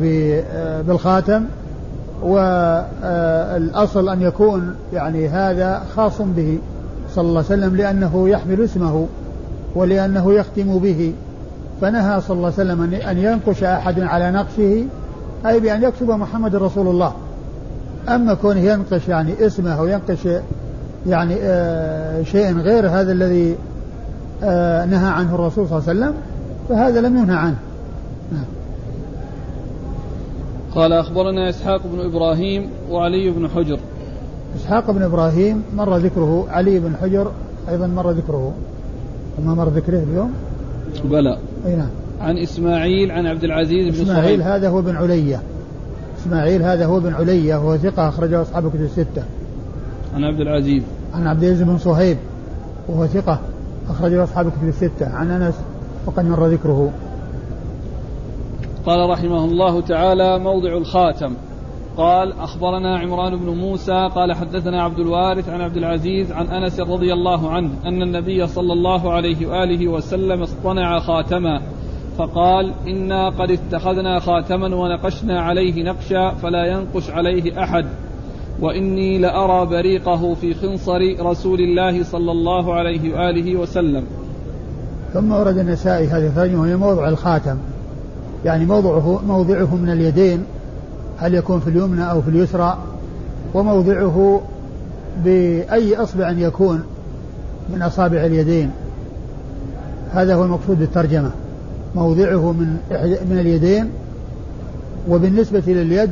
بالخاتم 0.87 1.43
والأصل 2.23 4.09
أن 4.09 4.21
يكون 4.21 4.75
يعني 4.93 5.27
هذا 5.29 5.83
خاص 5.95 6.21
به 6.21 6.59
صلى 7.15 7.27
الله 7.27 7.43
عليه 7.49 7.59
وسلم 7.59 7.75
لأنه 7.75 8.29
يحمل 8.29 8.61
اسمه 8.61 9.07
ولأنه 9.75 10.33
يختم 10.33 10.79
به. 10.79 11.13
فنهى 11.81 12.21
صلى 12.21 12.37
الله 12.37 12.53
عليه 12.57 12.73
وسلم 12.73 12.93
أن 12.93 13.17
ينقش 13.17 13.63
أحد 13.63 13.99
على 13.99 14.31
نقشه 14.31 14.85
أي 15.45 15.59
بأن 15.59 15.83
يكتب 15.83 16.09
محمد 16.09 16.55
رسول 16.55 16.87
الله. 16.87 17.13
أما 18.09 18.33
كونه 18.33 18.59
ينقش 18.59 19.07
يعني 19.07 19.45
اسمه 19.45 19.71
أو 19.71 19.87
ينقش 19.87 20.27
يعني 21.07 21.35
آه 21.41 22.23
شيء 22.23 22.57
غير 22.57 22.89
هذا 22.89 23.11
الذي 23.11 23.55
آه 24.43 24.85
نهى 24.85 25.09
عنه 25.09 25.35
الرسول 25.35 25.67
صلى 25.67 25.77
الله 25.77 25.89
عليه 25.89 25.99
وسلم 25.99 26.13
فهذا 26.69 27.01
لم 27.01 27.17
ينهى 27.17 27.37
عنه. 27.37 27.57
قال 30.75 30.93
أخبرنا 30.93 31.49
إسحاق 31.49 31.81
بن 31.93 31.99
إبراهيم 31.99 32.69
وعلي 32.91 33.29
بن 33.29 33.47
حجر. 33.49 33.79
إسحاق 34.55 34.91
بن 34.91 35.01
إبراهيم 35.01 35.63
مر 35.75 35.97
ذكره 35.97 36.45
علي 36.49 36.79
بن 36.79 36.95
حجر 37.01 37.31
أيضا 37.69 37.87
مر 37.87 38.11
ذكره. 38.11 38.53
ما 39.45 39.53
مر 39.53 39.69
ذكره 39.69 40.03
اليوم؟ 40.11 40.33
بلى. 41.03 41.37
أي 41.65 41.75
نعم. 41.75 41.89
عن 42.21 42.37
إسماعيل 42.37 43.11
عن 43.11 43.25
عبد 43.25 43.43
العزيز 43.43 43.95
بن 43.95 44.01
إسماعيل 44.01 44.41
هذا 44.41 44.69
هو 44.69 44.81
بن 44.81 44.95
علية 44.95 45.41
إسماعيل 46.21 46.61
هذا 46.61 46.85
هو 46.85 46.99
بن 46.99 47.13
علية 47.13 47.55
وهو 47.55 47.77
ثقة 47.77 48.09
أخرجه 48.09 48.41
أصحاب 48.41 48.65
الكتب 48.65 48.81
الستة. 48.81 49.23
عن 50.15 50.23
عبد 50.23 50.39
العزيز. 50.39 50.83
عن 51.13 51.27
عبد 51.27 51.43
العزيز 51.43 51.61
بن 51.61 51.77
صهيب 51.77 52.17
وهو 52.87 53.07
ثقة 53.07 53.39
أخرجه 53.89 54.23
أصحاب 54.23 54.47
الكتب 54.47 54.67
الستة. 54.67 55.09
عن 55.09 55.31
أنس 55.31 55.55
وقد 56.05 56.25
مر 56.25 56.47
ذكره. 56.47 56.91
قال 58.85 59.09
رحمه 59.09 59.45
الله 59.45 59.81
تعالى 59.81 60.39
موضع 60.39 60.77
الخاتم. 60.77 61.33
قال 61.97 62.33
أخبرنا 62.39 62.99
عمران 62.99 63.35
بن 63.35 63.49
موسى 63.49 64.09
قال 64.15 64.33
حدثنا 64.33 64.83
عبد 64.83 64.99
الوارث 64.99 65.49
عن 65.49 65.61
عبد 65.61 65.77
العزيز 65.77 66.31
عن 66.31 66.47
أنس 66.47 66.79
رضي 66.79 67.13
الله 67.13 67.49
عنه 67.49 67.69
أن 67.85 68.01
النبي 68.01 68.47
صلى 68.47 68.73
الله 68.73 69.13
عليه 69.13 69.47
وآله 69.47 69.87
وسلم 69.87 70.41
اصطنع 70.41 70.99
خاتما 70.99 71.61
فقال 72.17 72.73
إنا 72.87 73.29
قد 73.29 73.51
اتخذنا 73.51 74.19
خاتما 74.19 74.75
ونقشنا 74.75 75.41
عليه 75.41 75.83
نقشا 75.83 76.29
فلا 76.29 76.65
ينقش 76.65 77.09
عليه 77.09 77.63
أحد 77.63 77.85
وإني 78.61 79.17
لأرى 79.17 79.65
بريقه 79.65 80.33
في 80.33 80.53
خنصر 80.53 81.01
رسول 81.19 81.59
الله 81.59 82.03
صلى 82.03 82.31
الله 82.31 82.73
عليه 82.73 83.13
وآله 83.13 83.55
وسلم. 83.55 84.03
ثم 85.13 85.31
ورد 85.31 85.57
النسائي 85.57 86.07
هذه 86.07 86.27
الثانية 86.27 86.57
وهي 86.57 86.75
موضع 86.75 87.09
الخاتم. 87.09 87.57
يعني 88.45 88.65
موضعه 88.65 89.21
موضعه 89.27 89.75
من 89.75 89.89
اليدين 89.89 90.45
هل 91.21 91.35
يكون 91.35 91.59
في 91.59 91.69
اليمنى 91.69 92.11
أو 92.11 92.21
في 92.21 92.29
اليسرى 92.29 92.77
وموضعه 93.53 94.41
بأي 95.23 95.95
أصبع 95.95 96.29
يكون 96.29 96.83
من 97.73 97.81
أصابع 97.81 98.25
اليدين. 98.25 98.71
هذا 100.13 100.35
هو 100.35 100.43
المقصود 100.43 100.79
بالترجمة. 100.79 101.31
موضعه 101.95 102.51
من 102.51 102.77
من 103.29 103.39
اليدين 103.39 103.89
وبالنسبة 105.09 105.63
لليد 105.67 106.11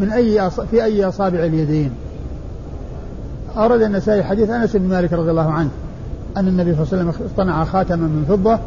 من 0.00 0.10
أي 0.10 0.50
في 0.70 0.84
أي 0.84 1.04
أصابع 1.04 1.38
اليدين. 1.44 1.90
أورد 3.56 3.82
النسائي 3.82 4.22
حديث 4.22 4.50
أنس 4.50 4.76
بن 4.76 4.88
مالك 4.88 5.12
رضي 5.12 5.30
الله 5.30 5.50
عنه 5.50 5.70
أن 6.36 6.48
النبي 6.48 6.74
صلى 6.74 6.82
الله 6.82 6.92
عليه 6.92 7.10
وسلم 7.10 7.26
اصطنع 7.26 7.64
خاتما 7.64 8.06
من 8.06 8.24
فضة 8.28 8.58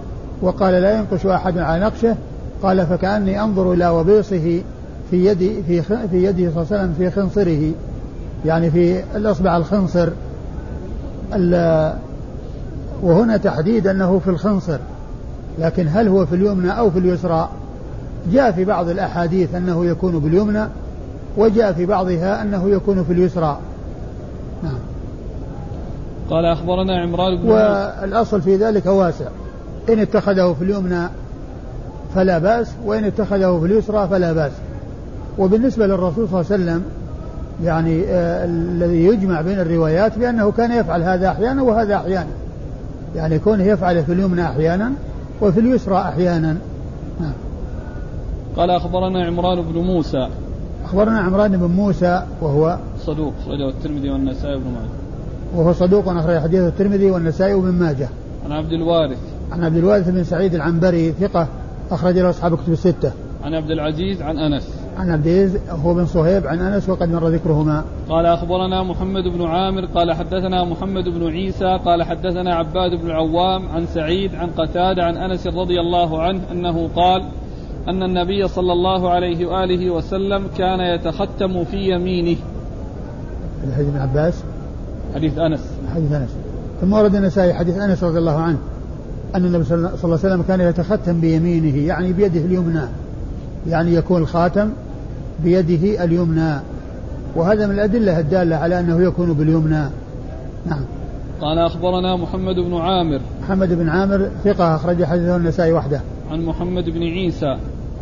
وقال 0.42 0.74
لا 0.74 0.98
ينقش 0.98 1.26
أحد 1.26 1.58
على 1.58 1.86
نقشه 1.86 2.16
قال 2.64 2.86
فكأني 2.88 3.44
أنظر 3.44 3.74
إلى 3.74 3.88
وبيصه 3.88 4.62
في 5.12 5.26
يدي 5.26 5.64
في 5.64 5.82
في 5.82 6.24
يده 6.24 6.52
صلى 6.52 6.64
الله 6.64 6.68
عليه 6.72 6.84
وسلم 6.84 6.94
في 6.98 7.12
خنصره. 7.12 7.72
يعني 8.46 8.72
في 8.72 9.04
الأصبع 9.16 9.58
الخنصر. 9.58 10.10
وهنا 13.04 13.38
تحديد 13.38 13.88
أنه 13.88 14.20
في 14.20 14.30
الخنصر. 14.30 14.78
لكن 15.60 15.88
هل 15.88 16.08
هو 16.08 16.26
في 16.26 16.36
اليمنى 16.36 16.72
أو 16.72 16.92
في 16.92 17.00
اليسرى؟ 17.00 17.50
جاء 18.32 18.52
في 18.52 18.66
بعض 18.66 18.90
الأحاديث 18.90 19.56
أنه 19.56 19.86
يكون 19.86 20.20
باليمنى 20.20 20.64
وجاء 21.38 21.74
في 21.74 21.86
بعضها 21.86 22.42
أنه 22.42 22.70
يكون 22.70 23.04
في 23.04 23.14
اليسرى. 23.14 23.60
نعم. 24.64 24.80
قال 26.30 26.46
أخبرنا 26.46 27.02
عمران 27.02 27.38
بن 27.38 27.50
والأصل 27.50 28.42
في 28.42 28.56
ذلك 28.56 28.86
واسع. 28.86 29.26
إن 29.90 30.00
اتخذه 30.00 30.56
في 30.60 30.64
اليمنى 30.64 31.08
فلا 32.16 32.38
بأس 32.38 32.72
وإن 32.86 33.04
اتخذه 33.04 33.60
في 33.60 33.66
اليسرى 33.66 34.08
فلا 34.08 34.34
بأس. 34.34 34.52
وبالنسبة 35.38 35.88
للرسول 35.88 36.30
صلى 36.30 36.42
الله 36.42 36.52
عليه 36.52 36.64
وسلم 36.64 36.84
يعني 37.64 38.04
آه 38.04 38.46
الذي 38.46 39.06
يجمع 39.06 39.42
بين 39.42 39.60
الروايات 39.60 40.20
بأنه 40.20 40.52
كان 40.52 40.72
يفعل 40.72 41.04
هذا 41.04 41.30
أحيانا 41.30 41.62
وهذا 41.62 41.96
أحيانا. 41.96 42.32
يعني 43.16 43.40
كونه 43.40 43.64
يفعل 43.64 44.04
في 44.04 44.14
اليمنى 44.14 44.44
أحيانا 44.44 44.92
وفي 45.42 45.60
اليسرى 45.60 45.98
أحيانا. 45.98 46.58
نعم. 47.20 47.34
قال 48.58 48.70
أخبرنا 48.70 49.26
عمران 49.26 49.62
بن 49.62 49.80
موسى. 49.80 50.30
أخبرنا 50.86 51.20
عمران 51.20 51.58
بن 51.58 51.66
موسى 51.66 52.24
وهو 52.42 52.78
صدوق 53.06 53.34
أخرجه 53.42 53.70
الترمذي 53.70 54.10
والنسائي 54.10 54.56
وابن 54.56 54.66
ماجه. 54.66 54.90
وهو 55.56 55.74
صدوق 55.74 56.10
أخرج 56.10 56.38
حديث 56.38 56.62
الترمذي 56.62 57.12
والنسائي 57.12 57.54
وابن 57.54 57.72
ماجه. 57.72 58.10
عن 58.46 58.52
عبد 58.52 58.72
الوارث. 58.72 59.18
عن 59.52 59.64
عبد 59.64 59.78
الوارث 59.78 60.10
بن 60.10 60.24
سعيد 60.24 60.56
العنبري 60.56 61.12
ثقة 61.12 61.48
أخرج 61.92 62.18
له 62.20 62.30
أصحاب 62.30 62.58
كتب 62.58 62.72
الستة. 62.72 63.12
عن 63.44 63.54
عبد 63.54 63.72
العزيز 63.72 64.22
عن 64.22 64.38
أنس. 64.38 64.70
عن 64.98 65.10
عبد 65.10 65.28
العزيز 65.28 65.58
هو 65.70 65.94
بن 65.94 66.06
صهيب 66.06 66.48
عن 66.48 66.60
أنس 66.60 66.90
وقد 66.90 67.10
مر 67.10 67.28
ذكرهما. 67.28 67.84
قال 68.10 68.26
أخبرنا 68.26 68.84
محمد 68.84 69.24
بن 69.24 69.42
عامر 69.42 69.86
قال 69.86 70.14
حدثنا 70.14 70.64
محمد 70.64 71.04
بن 71.04 71.28
عيسى 71.28 71.80
قال 71.86 72.04
حدثنا 72.04 72.56
عباد 72.56 73.02
بن 73.02 73.06
العوام 73.06 73.70
عن 73.70 73.86
سعيد 73.86 74.36
عن 74.36 74.50
قتادة 74.50 75.04
عن 75.04 75.18
أنس 75.18 75.48
رضي 75.48 75.80
الله 75.80 76.22
عنه 76.22 76.42
أنه 76.52 76.90
قال 76.96 77.24
أن 77.88 78.04
النبي 78.04 78.48
صلى 78.48 78.74
الله 78.74 79.10
عليه 79.10 79.46
وآله 79.46 79.90
وسلم 79.90 80.44
كان 80.58 80.80
يتختم 80.80 81.64
في 81.64 81.78
يمينه. 81.78 82.38
حديث 83.76 83.88
ابن 83.88 83.98
عباس؟ 83.98 84.44
حديث 85.16 85.38
أنس. 85.38 85.66
حديث 85.96 86.12
أنس. 86.12 86.30
ثم 86.82 86.94
ورد 86.94 87.16
النسائي 87.16 87.54
حديث 87.54 87.78
أنس 87.78 88.04
رضي 88.04 88.20
الله 88.20 88.40
عنه 88.40 88.58
أن 89.36 89.46
النبي 89.46 89.64
صلى 89.64 89.76
الله 89.78 89.90
عليه 90.04 90.14
وسلم 90.14 90.42
كان 90.42 90.62
يتختم 90.62 91.22
بيمينه 91.22 91.78
يعني 91.78 92.14
بيده 92.14 92.40
اليمنى 92.40 92.82
يعني 93.70 93.94
يكون 93.94 94.22
الخاتم 94.22 94.70
بيده 95.44 96.04
اليمنى. 96.04 96.60
وهذا 97.36 97.68
من 97.68 97.74
الأدلة 97.74 98.20
الدالة 98.20 98.56
على 98.56 98.80
أنه 98.80 99.02
يكون 99.02 99.34
باليمنى. 99.34 99.90
نعم. 100.66 100.82
قال 101.42 101.58
أخبرنا 101.58 102.16
محمد 102.16 102.56
بن 102.56 102.76
عامر. 102.76 103.20
محمد 103.42 103.74
بن 103.74 103.90
عامر 103.90 104.30
ثقة 104.44 104.76
أخرج 104.76 105.04
حديثه 105.04 105.36
النسائي 105.36 105.74
وحده. 105.74 106.02
عن 106.32 106.46
محمد 106.46 106.90
بن 106.90 107.04
عيسى. 107.04 107.58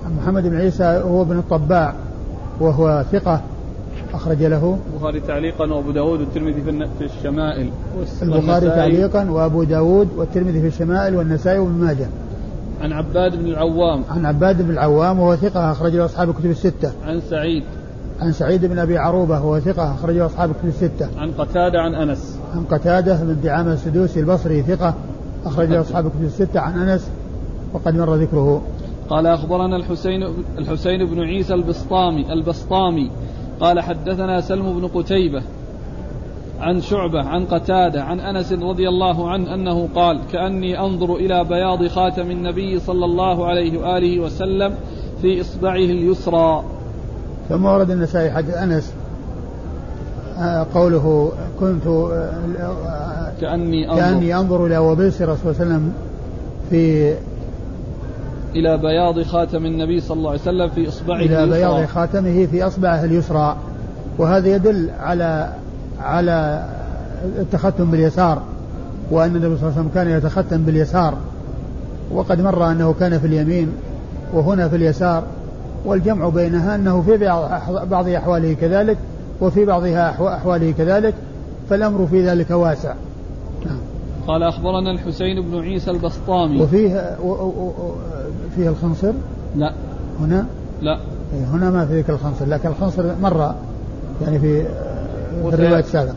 عن 0.06 0.16
محمد 0.22 0.44
بن 0.44 0.56
عيسى 0.56 0.84
هو 0.84 1.22
ابن 1.22 1.38
الطباع 1.38 1.94
وهو 2.60 3.04
ثقة 3.12 3.42
أخرج 4.14 4.44
له. 4.44 4.78
البخاري 4.94 5.20
تعليقا 5.20 5.74
وأبو 5.74 5.92
داود 5.92 6.20
والترمذي 6.20 6.62
في 7.00 7.06
الشمائل. 7.06 7.70
البخاري 8.22 8.70
تعليقا 8.70 9.30
وأبو 9.30 9.64
داود 9.64 10.08
والترمذي 10.18 10.62
في 10.62 10.68
الشمائل 10.68 11.16
والنسائي 11.16 11.60
وابن 11.60 11.86
ماجه. 11.86 12.08
عن 12.86 12.94
عباد 12.94 13.36
بن 13.36 13.46
العوام. 13.46 14.04
عن 14.10 14.26
عباد 14.26 14.62
بن 14.62 14.70
العوام 14.70 15.20
وهو 15.20 15.36
ثقة 15.36 15.72
أخرج 15.72 15.96
له 15.96 16.06
أصحاب 16.06 16.30
الكتب 16.30 16.50
الستة. 16.50 16.92
عن 17.06 17.22
سعيد. 17.22 17.64
عن 18.22 18.32
سعيد 18.32 18.66
بن 18.66 18.80
أبي 18.80 18.98
عروبة 18.98 19.34
وهو 19.34 19.60
ثقة 19.60 19.94
أخرج 19.94 20.16
له 20.16 20.26
أصحاب 20.26 20.50
الكتب 20.50 20.68
الستة. 20.68 21.10
عن 21.18 21.32
قتادة 21.32 21.82
عن 21.82 21.96
أنس. 21.96 22.40
عن 22.56 22.64
قتادة 22.64 23.24
بن 23.24 23.42
دعامة 23.44 23.74
السدوسي 23.74 24.20
البصري 24.20 24.62
ثقة 24.62 24.94
أخرج 25.46 25.70
له 25.70 25.82
أصحاب 25.82 26.06
الكتب 26.06 26.24
الستة 26.24 26.60
عن 26.60 26.90
أنس 26.90 27.12
وقد 27.74 27.96
مر 27.96 28.16
ذكره. 28.16 28.62
قال 29.10 29.28
أخبرنا 29.28 29.76
الحسين 29.76 30.24
الحسين 30.58 31.06
بن 31.06 31.20
عيسى 31.20 31.54
البسطامي 31.54 32.34
البسطامي. 32.34 33.12
قال 33.60 33.80
حدثنا 33.80 34.42
سلم 34.42 34.80
بن 34.80 34.88
قتيبة 34.88 35.42
عن 36.60 36.82
شعبة 36.82 37.22
عن 37.22 37.46
قتادة 37.46 38.04
عن 38.04 38.20
أنس 38.20 38.52
رضي 38.54 38.90
الله 38.90 39.30
عنه 39.32 39.54
أنه 39.54 39.90
قال 39.96 40.20
كأني 40.32 40.80
أنظر 40.80 41.16
إلى 41.16 41.44
بياض 41.44 41.88
خاتم 41.88 42.32
النبي 42.32 42.80
صلى 42.80 43.06
الله 43.06 43.46
عليه 43.46 43.78
وآله 43.80 44.20
وسلم 44.20 44.76
في 45.22 45.42
إصبعه 45.42 45.76
اليسرى. 45.76 46.64
ثم 47.50 47.66
ورد 47.66 47.92
النسائي 47.92 48.32
حديث 48.32 48.56
أنس 48.56 48.94
آه، 50.38 50.68
قوله 50.74 51.32
كنت 51.60 51.88
آه، 51.88 53.32
كأني 53.42 53.90
أنظر 53.90 54.02
كأني 54.02 54.36
أنظر 54.36 54.66
إلى 54.66 54.78
وبيس 54.78 55.18
صلى 55.18 55.26
الله 55.26 55.40
عليه 55.46 55.50
وسلم 55.50 55.94
في 56.70 57.14
إلى 58.56 58.78
بياض 58.78 59.22
خاتم 59.22 59.66
النبي 59.66 60.00
صلى 60.00 60.18
الله 60.18 60.30
عليه 60.30 60.42
وسلم 60.42 60.70
في 60.70 60.88
إصبعه 60.88 61.18
إلى 61.18 61.44
اليسرى. 61.44 61.60
بياض 61.60 61.86
خاتمه 61.86 62.46
في 62.46 62.68
أصبعه 62.68 63.04
اليسرى. 63.04 63.56
وهذا 64.18 64.56
يدل 64.56 64.90
على 65.00 65.54
على 66.06 66.66
التختم 67.40 67.92
باليسار 67.92 68.42
وأن 69.12 69.36
النبي 69.36 69.58
صلى 69.58 69.70
الله 69.70 69.72
عليه 69.78 69.80
وسلم 69.80 69.92
كان 69.94 70.10
يتختم 70.10 70.58
باليسار 70.58 71.14
وقد 72.12 72.42
مر 72.42 72.72
أنه 72.72 72.96
كان 73.00 73.20
في 73.20 73.28
اليمين 73.28 73.72
وهنا 74.34 74.70
في 74.70 74.76
اليسار 74.76 75.24
والجمع 75.86 76.30
بينها 76.30 76.76
أنه 76.76 77.02
في 77.02 77.18
بعض 77.90 78.10
أحواله 78.10 78.54
كذلك 78.54 78.98
وفي 79.42 79.66
بعضها 79.66 80.10
أحواله 80.36 80.72
كذلك 80.72 81.14
فالأمر 81.70 82.08
في 82.08 82.28
ذلك 82.28 82.52
واسع. 82.52 82.94
نعم. 83.66 83.78
قال 84.28 84.44
أخبرنا 84.44 84.92
الحسين 84.92 85.42
بن 85.42 85.60
عيسى 85.60 85.92
البسطامي. 85.92 86.62
وفيه 86.62 87.18
فيه 88.56 88.70
الخنصر 88.70 89.12
لا. 89.56 89.74
هنا؟ 90.20 90.46
لا. 90.82 91.00
إيه، 91.34 91.46
هنا 91.46 91.70
ما 91.70 91.86
في 91.86 92.00
ذكر 92.00 92.14
الخنصر 92.14 92.46
لكن 92.46 92.70
الخنصر 92.70 93.04
مر 93.22 93.56
يعني 94.22 94.40
في 94.40 94.66
في 95.44 95.56
الرواية 95.56 95.80
السابقة. 95.80 96.16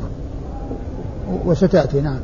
وستأتي 1.47 2.01
نعم. 2.01 2.19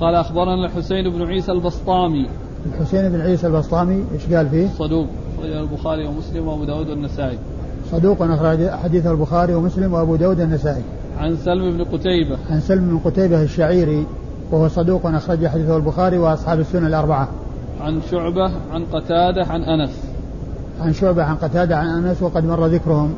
قال 0.00 0.14
أخبرنا 0.14 0.66
الحسين 0.66 1.10
بن 1.10 1.22
عيسى 1.22 1.52
البسطامي. 1.52 2.28
الحسين 2.66 3.08
بن 3.08 3.20
عيسى 3.20 3.46
البسطامي 3.46 4.04
إيش 4.14 4.34
قال 4.34 4.48
فيه؟ 4.48 4.68
صدوق 4.68 5.06
أخرجه 5.38 5.60
البخاري 5.60 6.06
ومسلم 6.06 6.48
وأبو 6.48 6.64
داود 6.64 6.88
والنسائي. 6.88 7.38
صدوق 7.92 8.22
أخرج 8.22 8.70
حديثه 8.70 9.10
البخاري 9.10 9.54
ومسلم 9.54 9.92
وأبو 9.92 10.16
داود 10.16 10.40
والنسائي. 10.40 10.82
عن 11.18 11.36
سلم 11.36 11.76
بن 11.76 11.84
قتيبة. 11.84 12.36
عن 12.50 12.60
سلم 12.60 12.88
بن 12.88 13.10
قتيبة 13.10 13.42
الشعيري 13.42 14.06
وهو 14.50 14.68
صدوق 14.68 15.06
أخرج 15.06 15.46
حديثه 15.46 15.76
البخاري 15.76 16.18
وأصحاب 16.18 16.60
السنة 16.60 16.86
الأربعة. 16.86 17.28
عن 17.80 18.00
شعبة 18.10 18.50
عن 18.72 18.84
قتادة 18.92 19.46
عن 19.46 19.62
أنس. 19.62 19.90
عن 20.80 20.92
شعبة 20.92 21.24
عن 21.24 21.36
قتادة 21.36 21.76
عن 21.76 21.86
أنس 21.86 22.22
وقد 22.22 22.44
مر 22.44 22.66
ذكرهم. 22.66 23.14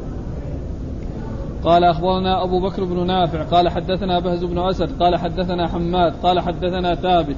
قال 1.64 1.85
أخبرنا 1.85 2.44
أبو 2.44 2.61
بكر 2.61 2.85
بن 2.85 3.07
نافع 3.07 3.42
قال 3.42 3.68
حدثنا 3.68 4.18
بهز 4.18 4.44
بن 4.44 4.59
أسد 4.59 5.03
قال 5.03 5.16
حدثنا 5.16 5.68
حماد 5.68 6.12
قال 6.23 6.40
حدثنا 6.40 6.94
ثابت 6.94 7.37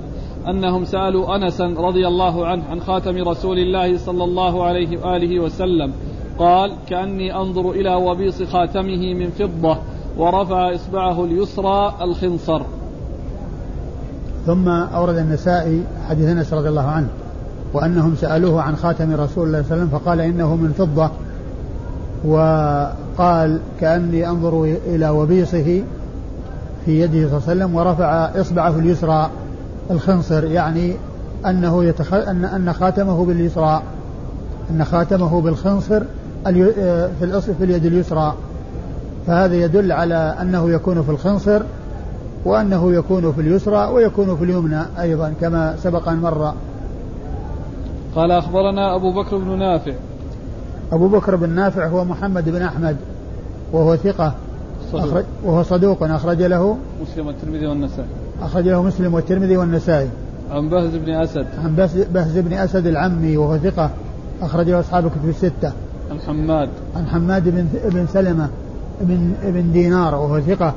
أنهم 0.48 0.84
سألوا 0.84 1.36
أنسا 1.36 1.64
رضي 1.64 2.06
الله 2.06 2.46
عنه 2.46 2.62
عن 2.70 2.80
خاتم 2.80 3.28
رسول 3.28 3.58
الله 3.58 3.98
صلى 3.98 4.24
الله 4.24 4.64
عليه 4.64 5.04
وآله 5.04 5.40
وسلم 5.40 5.92
قال 6.38 6.72
كأني 6.88 7.36
أنظر 7.36 7.70
إلى 7.70 7.94
وبيص 7.94 8.42
خاتمه 8.42 9.14
من 9.14 9.30
فضة 9.30 9.78
ورفع 10.18 10.74
إصبعه 10.74 11.24
اليسرى 11.24 11.94
الخنصر. 12.02 12.62
ثم 14.46 14.68
أورد 14.68 15.16
النسائي 15.16 15.82
حديث 16.08 16.28
أنس 16.28 16.52
رضي 16.52 16.68
الله 16.68 16.86
عنه 16.86 17.08
وأنهم 17.74 18.14
سألوه 18.14 18.62
عن 18.62 18.76
خاتم 18.76 19.12
رسول 19.12 19.16
الله 19.18 19.28
صلى 19.28 19.46
الله 19.46 19.56
عليه 19.56 19.66
وسلم 19.66 19.88
فقال 19.88 20.20
إنه 20.20 20.56
من 20.56 20.72
فضة 20.72 21.10
وقال 23.12 23.60
كأني 23.80 24.28
أنظر 24.28 24.64
إلى 24.86 25.08
وبيصه 25.08 25.82
في 26.84 27.00
يده 27.00 27.28
صلى 27.28 27.38
الله 27.38 27.42
عليه 27.48 27.64
وسلم 27.64 27.74
ورفع 27.74 28.40
إصبعه 28.40 28.78
اليسرى 28.78 29.30
الخنصر 29.90 30.44
يعني 30.44 30.94
أنه 31.46 31.84
يتخ... 31.84 32.14
أن 32.14 32.44
أن 32.44 32.72
خاتمه 32.72 33.24
باليسرى 33.24 33.82
أن 34.70 34.84
خاتمه 34.84 35.40
بالخنصر 35.40 36.02
في 36.44 37.22
الأصل 37.22 37.54
في 37.54 37.64
اليد 37.64 37.86
اليسرى. 37.86 38.34
فهذا 39.26 39.54
يدل 39.54 39.92
على 39.92 40.36
أنه 40.40 40.70
يكون 40.70 41.02
في 41.02 41.10
الخنصر 41.10 41.62
وأنه 42.44 42.92
يكون 42.92 43.32
في 43.32 43.40
اليسرى 43.40 43.88
ويكون 43.88 44.36
في 44.36 44.44
اليمنى 44.44 44.80
أيضا 45.00 45.32
كما 45.40 45.76
سبق 45.76 46.08
أن 46.08 46.20
مر. 46.20 46.54
قال 48.16 48.30
أخبرنا 48.30 48.96
أبو 48.96 49.12
بكر 49.12 49.36
بن 49.36 49.58
نافع 49.58 49.92
أبو 50.92 51.08
بكر 51.08 51.36
بن 51.36 51.48
نافع 51.48 51.86
هو 51.86 52.04
محمد 52.04 52.48
بن 52.48 52.62
أحمد 52.62 52.96
وهو 53.72 53.96
ثقة 53.96 54.34
صدوق. 54.92 55.04
أخرج 55.04 55.24
وهو 55.44 55.62
صدوق 55.62 56.02
أخرج 56.02 56.42
له 56.42 56.76
مسلم 57.02 57.26
والترمذي 57.26 57.66
والنسائي. 57.66 58.08
أخرج 58.42 58.68
له 58.68 58.82
مسلم 58.82 59.14
والترمذي 59.14 59.56
والنسائي. 59.56 60.08
عن 60.50 60.68
بهز 60.68 60.96
بن 60.96 61.10
أسد. 61.10 61.46
عن 61.64 61.88
بهز 62.14 62.38
بن 62.38 62.52
أسد 62.52 62.86
العمي 62.86 63.36
وهو 63.36 63.58
ثقة 63.58 63.90
أخرج 64.42 64.70
له 64.70 64.80
أصحاب 64.80 65.06
الكتب 65.06 65.28
الستة. 65.28 65.72
عن 66.10 66.20
حماد. 66.26 66.68
عن 66.96 67.06
حماد 67.06 67.48
بن 67.48 67.66
بن 67.84 68.06
سلمة 68.06 68.48
بن 69.00 69.32
بن 69.44 69.72
دينار 69.72 70.14
وهو 70.14 70.40
ثقة 70.40 70.74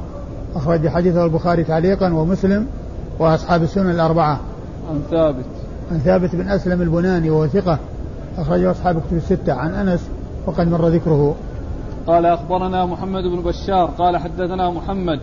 أخرج 0.55 0.87
حديثه 0.87 1.25
البخاري 1.25 1.63
تعليقا 1.63 2.13
ومسلم 2.13 2.67
وأصحاب 3.19 3.63
السنن 3.63 3.89
الأربعة. 3.89 4.39
عن 4.89 5.01
ثابت. 5.11 5.45
عن 5.91 5.99
ثابت 5.99 6.35
بن 6.35 6.47
أسلم 6.47 6.81
البناني 6.81 7.29
وهو 7.29 7.47
ثقة 7.47 7.79
أخرجه 8.37 8.71
أصحاب 8.71 8.97
الكتب 8.97 9.17
الستة. 9.17 9.53
عن 9.53 9.73
أنس 9.73 10.09
وقد 10.45 10.67
مر 10.67 10.87
ذكره. 10.87 11.35
قال 12.07 12.25
أخبرنا 12.25 12.85
محمد 12.85 13.23
بن 13.23 13.41
بشار 13.41 13.85
قال 13.97 14.17
حدثنا 14.17 14.69
محمد 14.69 15.19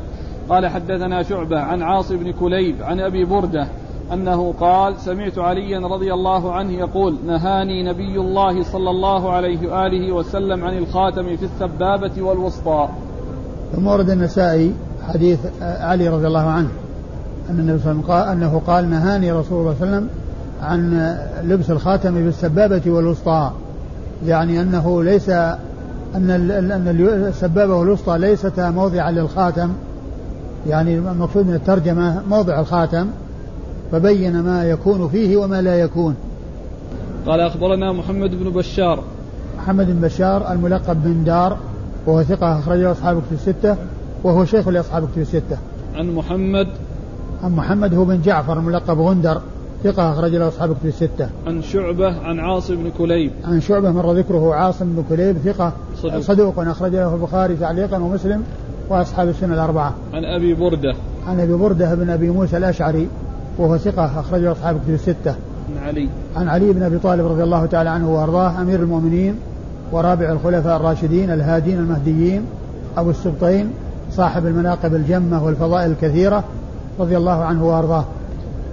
قال 0.48 0.66
حدثنا 0.66 1.22
شعبة 1.22 1.60
عن 1.60 1.82
عاص 1.82 2.12
بن 2.12 2.32
كليب 2.32 2.82
عن 2.82 3.00
أبي 3.00 3.24
بردة 3.24 3.66
أنه 4.12 4.54
قال 4.60 4.96
سمعت 4.96 5.38
عليا 5.38 5.78
رضي 5.78 6.14
الله 6.14 6.52
عنه 6.52 6.72
يقول 6.72 7.16
نهاني 7.26 7.82
نبي 7.82 8.20
الله 8.20 8.62
صلى 8.62 8.90
الله 8.90 9.32
عليه 9.32 9.68
وآله 9.68 10.12
وسلم 10.12 10.64
عن 10.64 10.78
الخاتم 10.78 11.36
في 11.36 11.44
السبابة 11.44 12.22
والوسطى. 12.22 12.88
ثم 13.76 13.86
ورد 13.86 14.10
النسائي 14.10 14.74
حديث 15.08 15.38
علي 15.62 16.08
رضي 16.08 16.26
الله 16.26 16.46
عنه 16.46 16.68
أن 17.50 17.58
النبي 17.58 17.78
صلى 17.78 17.92
الله 17.92 18.02
عليه 18.02 18.02
وسلم 18.02 18.12
قال 18.12 18.28
أنه 18.28 18.62
قال 18.66 18.90
نهاني 18.90 19.32
رسول 19.32 19.60
الله 19.60 19.74
صلى 19.74 19.86
الله 19.86 19.96
عليه 19.96 20.06
وسلم 20.06 20.21
عن 20.62 21.14
لبس 21.44 21.70
الخاتم 21.70 22.24
بالسبابة 22.24 22.82
والوسطى. 22.86 23.50
يعني 24.26 24.60
أنه 24.60 25.02
ليس 25.04 25.28
أن 25.28 25.60
أن 26.14 26.96
السبابة 27.28 27.74
والوسطى 27.74 28.18
ليستا 28.18 28.70
موضعا 28.70 29.10
للخاتم. 29.10 29.72
يعني 30.66 30.98
المقصود 30.98 31.46
من 31.46 31.54
الترجمة 31.54 32.22
موضع 32.30 32.60
الخاتم 32.60 33.06
فبين 33.92 34.40
ما 34.40 34.64
يكون 34.64 35.08
فيه 35.08 35.36
وما 35.36 35.62
لا 35.62 35.76
يكون. 35.76 36.14
قال 37.26 37.40
أخبرنا 37.40 37.92
محمد 37.92 38.30
بن 38.30 38.50
بشار. 38.50 39.04
محمد 39.58 39.86
بن 39.86 40.00
بشار 40.00 40.52
الملقب 40.52 41.02
بن 41.02 41.24
دار 41.24 41.56
وهو 42.06 42.22
ثقة 42.22 42.58
أخرجه 42.58 42.92
أصحاب 42.92 43.22
كتب 43.22 43.32
الستة 43.32 43.76
وهو 44.24 44.44
شيخ 44.44 44.68
لأصحاب 44.68 45.08
كتب 45.12 45.22
الستة. 45.22 45.56
عن 45.94 46.14
محمد. 46.14 46.68
عن 47.44 47.52
محمد 47.52 47.94
هو 47.94 48.04
بن 48.04 48.20
جعفر 48.22 48.58
الملقب 48.58 49.00
غندر. 49.00 49.40
ثقة 49.84 50.12
أخرج 50.12 50.34
له 50.34 50.48
أصحاب 50.48 50.76
كتب 50.76 50.86
الستة. 50.86 51.28
عن 51.46 51.62
شعبة 51.62 52.20
عن 52.20 52.40
عاصم 52.40 52.76
بن 52.76 52.90
كليب. 52.98 53.30
عن 53.44 53.60
شعبة 53.60 53.90
مر 53.90 54.12
ذكره 54.12 54.54
عاصم 54.54 54.84
بن 54.84 55.04
كليب 55.08 55.36
ثقة 55.38 55.72
صدوق, 55.96 56.20
صدوق 56.20 56.58
أخرج 56.58 56.92
له 56.94 57.14
البخاري 57.14 57.56
تعليقا 57.56 57.98
ومسلم 57.98 58.42
وأصحاب 58.88 59.28
السنة 59.28 59.54
الأربعة. 59.54 59.94
عن 60.12 60.24
أبي 60.24 60.54
بردة. 60.54 60.94
عن 61.26 61.40
أبي 61.40 61.52
بردة 61.52 61.94
بن 61.94 62.10
أبي 62.10 62.30
موسى 62.30 62.56
الأشعري 62.56 63.08
وهو 63.58 63.76
ثقة 63.76 64.20
أخرج 64.20 64.40
له 64.40 64.52
أصحاب 64.52 64.80
كتب 64.84 64.94
الستة. 64.94 65.34
عن 65.70 65.88
علي. 65.88 66.08
عن 66.36 66.48
علي 66.48 66.72
بن 66.72 66.82
أبي 66.82 66.98
طالب 66.98 67.26
رضي 67.26 67.42
الله 67.42 67.66
تعالى 67.66 67.90
عنه 67.90 68.14
وأرضاه 68.14 68.62
أمير 68.62 68.80
المؤمنين 68.80 69.34
ورابع 69.92 70.32
الخلفاء 70.32 70.76
الراشدين 70.76 71.30
الهادين 71.30 71.78
المهديين 71.78 72.44
أبو 72.96 73.10
السبطين 73.10 73.70
صاحب 74.10 74.46
المناقب 74.46 74.94
الجمة 74.94 75.44
والفضائل 75.44 75.90
الكثيرة 75.90 76.44
رضي 77.00 77.16
الله 77.16 77.44
عنه 77.44 77.66
وأرضاه. 77.66 78.04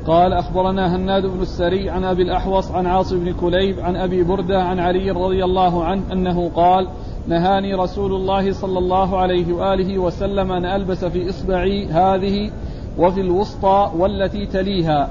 قال 0.08 0.34
أخبرنا 0.34 0.96
هناد 0.96 1.26
بن 1.26 1.42
السري 1.42 1.90
عن 1.90 2.04
أبي 2.04 2.22
الأحوص 2.24 2.72
عن 2.72 2.86
عاصم 2.86 3.20
بن 3.20 3.34
كليب 3.34 3.80
عن 3.80 3.96
أبي 3.96 4.24
بردة 4.24 4.64
عن 4.64 4.80
علي 4.80 5.12
رضي 5.12 5.44
الله 5.44 5.86
عنه 5.86 6.02
أنه 6.12 6.50
قال 6.56 6.88
نهاني 7.28 7.74
رسول 7.74 8.14
الله 8.14 8.54
صلى 8.54 8.80
الله 8.80 9.18
عليه 9.18 9.54
وآله 9.54 10.00
وسلم 10.00 10.52
أن 10.52 10.66
ألبس 10.66 11.06
في 11.06 11.30
إصبعي 11.30 11.86
هذه 11.86 12.52
وفي 12.98 13.22
الوسطى 13.22 13.92
والتي 13.98 14.46
تليها. 14.46 15.10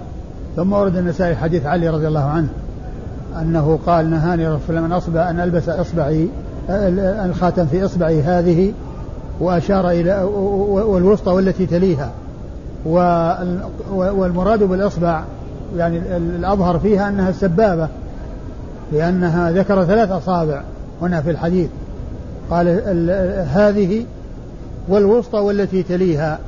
ثم 0.57 0.73
ورد 0.73 0.97
النسائي 0.97 1.37
حديث 1.37 1.67
علي 1.67 1.89
رضي 1.89 2.09
الله 2.09 2.25
عنه 2.25 2.49
أنه 3.43 3.79
قال 3.87 4.11
نهاني 4.11 4.49
رسول 4.49 4.77
الله 4.77 4.97
أصبع 4.97 5.31
أن 5.31 5.41
ألبس 5.41 5.69
إصبعي 5.69 6.29
الخاتم 7.25 7.67
في 7.67 7.85
إصبعي 7.85 8.23
هذه 8.23 8.73
وأشار 9.41 9.91
إلى 9.91 10.23
والوسطى 10.89 11.31
والتي 11.31 11.67
تليها. 11.67 12.11
والمراد 12.87 14.63
بالإصبع 14.63 15.23
يعني 15.77 16.17
الأظهر 16.17 16.79
فيها 16.79 17.09
أنها 17.09 17.29
السبابة 17.29 17.89
لأنها 18.93 19.51
ذكر 19.51 19.85
ثلاث 19.85 20.11
أصابع 20.11 20.63
هنا 21.03 21.21
في 21.21 21.31
الحديث. 21.31 21.71
قال 22.51 22.69
هذه 23.49 24.05
والوسطى 24.89 25.39
والتي 25.39 25.83
تليها 25.83 26.39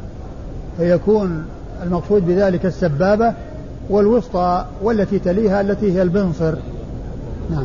فيكون 0.76 1.44
المقصود 1.82 2.26
بذلك 2.26 2.66
السبابة 2.66 3.32
والوسطى 3.90 4.64
والتي 4.82 5.18
تليها 5.18 5.60
التي 5.60 5.92
هي 5.92 6.02
البنصر. 6.02 6.54
نعم. 7.50 7.64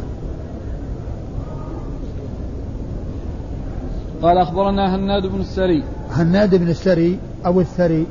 قال 4.21 4.38
أخبرنا 4.38 4.95
هناد 4.95 5.25
بن 5.25 5.39
السري. 5.39 5.84
هناد 6.12 6.56
بن 6.56 6.69
السري 6.69 7.19
أبو 7.45 7.62
الثري 7.62 8.06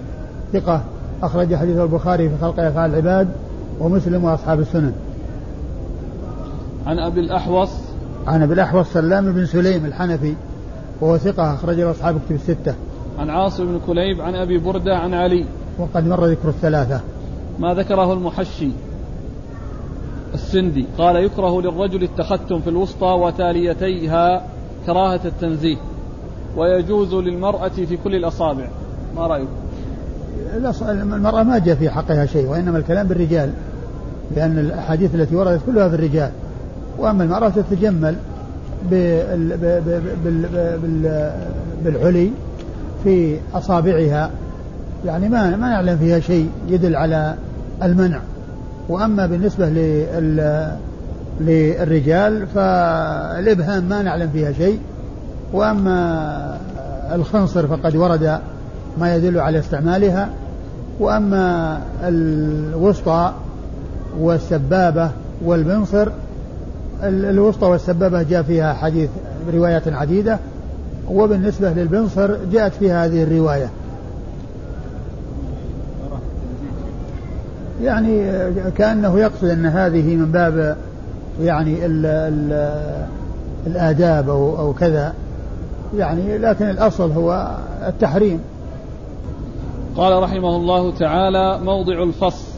ثقة 0.54 0.80
أخرج 1.22 1.54
حديث 1.54 1.78
البخاري 1.78 2.28
في 2.28 2.34
خلق 2.40 2.60
أفعال 2.60 2.90
العباد 2.90 3.28
ومسلم 3.80 4.24
وأصحاب 4.24 4.60
السنن. 4.60 4.92
عن 6.86 6.98
أبي 6.98 7.20
الأحوص 7.20 7.70
عن 8.26 8.42
أبي 8.42 8.54
الأحوص 8.54 8.92
سلام 8.92 9.32
بن 9.32 9.46
سليم 9.46 9.84
الحنفي 9.84 10.34
وهو 11.00 11.16
ثقة 11.16 11.54
أخرج 11.54 11.80
له 11.80 11.90
أصحاب 11.90 12.20
كتب 12.26 12.34
الستة. 12.34 12.74
عن 13.18 13.30
عاصم 13.30 13.66
بن 13.66 13.80
كليب 13.86 14.20
عن 14.20 14.34
أبي 14.34 14.58
بردة 14.58 14.96
عن 14.96 15.14
علي. 15.14 15.44
وقد 15.78 16.06
مر 16.06 16.26
ذكر 16.26 16.48
الثلاثة. 16.48 17.00
ما 17.58 17.74
ذكره 17.74 18.12
المحشي 18.12 18.70
السندي 20.34 20.86
قال 20.98 21.16
يكره 21.16 21.60
للرجل 21.60 22.02
التختم 22.02 22.60
في 22.60 22.70
الوسطى 22.70 23.06
وتاليتيها 23.06 24.46
كراهة 24.86 25.20
التنزيه 25.24 25.76
ويجوز 26.56 27.14
للمرأة 27.14 27.68
في 27.68 27.96
كل 28.04 28.14
الأصابع 28.14 28.68
ما 29.16 29.26
رأيك؟ 29.26 29.48
المرأة 30.88 31.42
ما 31.42 31.58
جاء 31.58 31.74
في 31.74 31.90
حقها 31.90 32.26
شيء 32.26 32.46
وإنما 32.46 32.78
الكلام 32.78 33.06
بالرجال 33.06 33.50
لأن 34.36 34.58
الأحاديث 34.58 35.14
التي 35.14 35.36
وردت 35.36 35.60
كلها 35.66 35.88
في 35.88 35.94
الرجال. 35.94 36.30
وأما 36.98 37.24
المرأة 37.24 37.48
تتجمل 37.48 38.16
بالعلي 41.84 42.30
في 43.04 43.36
أصابعها 43.54 44.30
يعني 45.06 45.28
ما 45.28 45.56
ما 45.56 45.68
نعلم 45.68 45.98
فيها 45.98 46.20
شيء 46.20 46.50
يدل 46.68 46.96
على 46.96 47.34
المنع. 47.82 48.20
وأما 48.88 49.26
بالنسبة 49.26 49.68
للرجال 51.40 52.46
فالإبهام 52.46 53.84
ما 53.84 54.02
نعلم 54.02 54.30
فيها 54.32 54.52
شيء. 54.52 54.78
وأما 55.52 56.58
الخنصر 57.14 57.66
فقد 57.66 57.96
ورد 57.96 58.38
ما 58.98 59.16
يدل 59.16 59.40
على 59.40 59.59
استعمالها. 59.59 60.28
وأما 61.00 61.80
الوسطى 62.02 63.33
والسبابة 64.18 65.11
والبنصر 65.44 66.09
الوسطى 67.02 67.66
والسبابة 67.66 68.22
جاء 68.22 68.42
فيها 68.42 68.74
حديث 68.74 69.11
روايات 69.54 69.88
عديدة 69.88 70.38
وبالنسبة 71.11 71.70
للبنصر 71.70 72.37
جاءت 72.52 72.72
فيها 72.72 73.07
هذه 73.07 73.22
الرواية. 73.22 73.70
يعني 77.83 78.26
كأنه 78.76 79.18
يقصد 79.18 79.44
أن 79.44 79.66
هذه 79.66 80.16
من 80.16 80.33
باب 80.33 80.76
يعني 81.42 81.87
ال 81.87 82.07
ال 82.07 82.70
الآداب 83.66 84.30
أو, 84.30 84.59
أو 84.59 84.72
كذا. 84.72 85.12
يعني 85.96 86.38
لكن 86.38 86.70
الأصل 86.70 87.12
هو 87.12 87.57
التحريم. 87.87 88.40
قال 89.96 90.22
رحمه 90.22 90.57
الله 90.57 90.90
تعالى 90.90 91.59
موضع 91.64 92.02
الفصل 92.02 92.54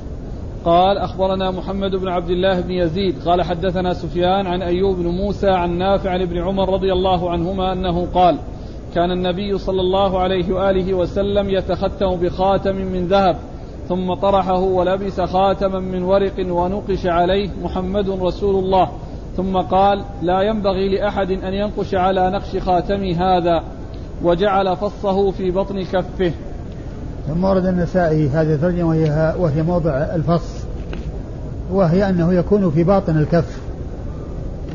قال 0.65 0.99
أخبرنا 0.99 1.51
محمد 1.51 1.91
بن 1.91 2.09
عبد 2.09 2.31
الله 2.31 2.61
بن 2.61 2.71
يزيد. 2.71 3.15
قال 3.27 3.43
حدثنا 3.43 3.95
سفيان 3.95 4.47
عن 4.47 4.63
أيوب 4.63 4.97
بن 4.97 5.07
موسى 5.07 5.51
عن 5.51 5.79
نافع 5.79 6.11
عن 6.11 6.23
ابن 6.23 6.39
عمر 6.39 6.73
رضي 6.73 6.93
الله 6.93 7.31
عنهما 7.31 7.73
أنه 7.73 8.07
قال 8.15 8.39
كان 8.95 9.11
النبي 9.11 9.59
صلى 9.59 9.81
الله 9.81 10.19
عليه 10.19 10.55
وآله 10.55 10.95
وسلم 10.95 11.51
يتختم 11.51 12.17
بخاتم 12.17 12.77
من 12.77 13.07
ذهب 13.07 13.37
ثم 13.89 14.15
طرحه 14.15 14.61
ولبس 14.61 15.21
خاتما 15.21 15.79
من 15.79 16.03
ورق 16.03 16.35
ونقش 16.39 17.07
عليه 17.07 17.51
محمد 17.63 18.09
رسول 18.11 18.65
الله. 18.65 18.89
ثم 19.37 19.57
قال 19.57 20.03
لا 20.23 20.41
ينبغي 20.41 20.89
لأحد 20.89 21.31
أن 21.31 21.55
ينقش 21.55 21.95
على 21.95 22.31
نقش 22.31 22.57
خاتمي 22.57 23.15
هذا 23.15 23.63
وجعل 24.23 24.77
فصه 24.77 25.31
في 25.31 25.51
بطن 25.51 25.83
كفه. 25.83 26.33
ثم 27.29 27.45
ورد 27.45 27.67
النسائي 27.67 28.29
هذه 28.29 28.55
الترجمة 28.55 28.89
وهي, 28.89 29.35
وهي 29.39 29.63
موضع 29.63 29.91
الفص 29.91 30.67
وهي 31.73 32.09
أنه 32.09 32.33
يكون 32.33 32.71
في 32.71 32.85
باطن 32.85 33.17
الكف 33.17 33.59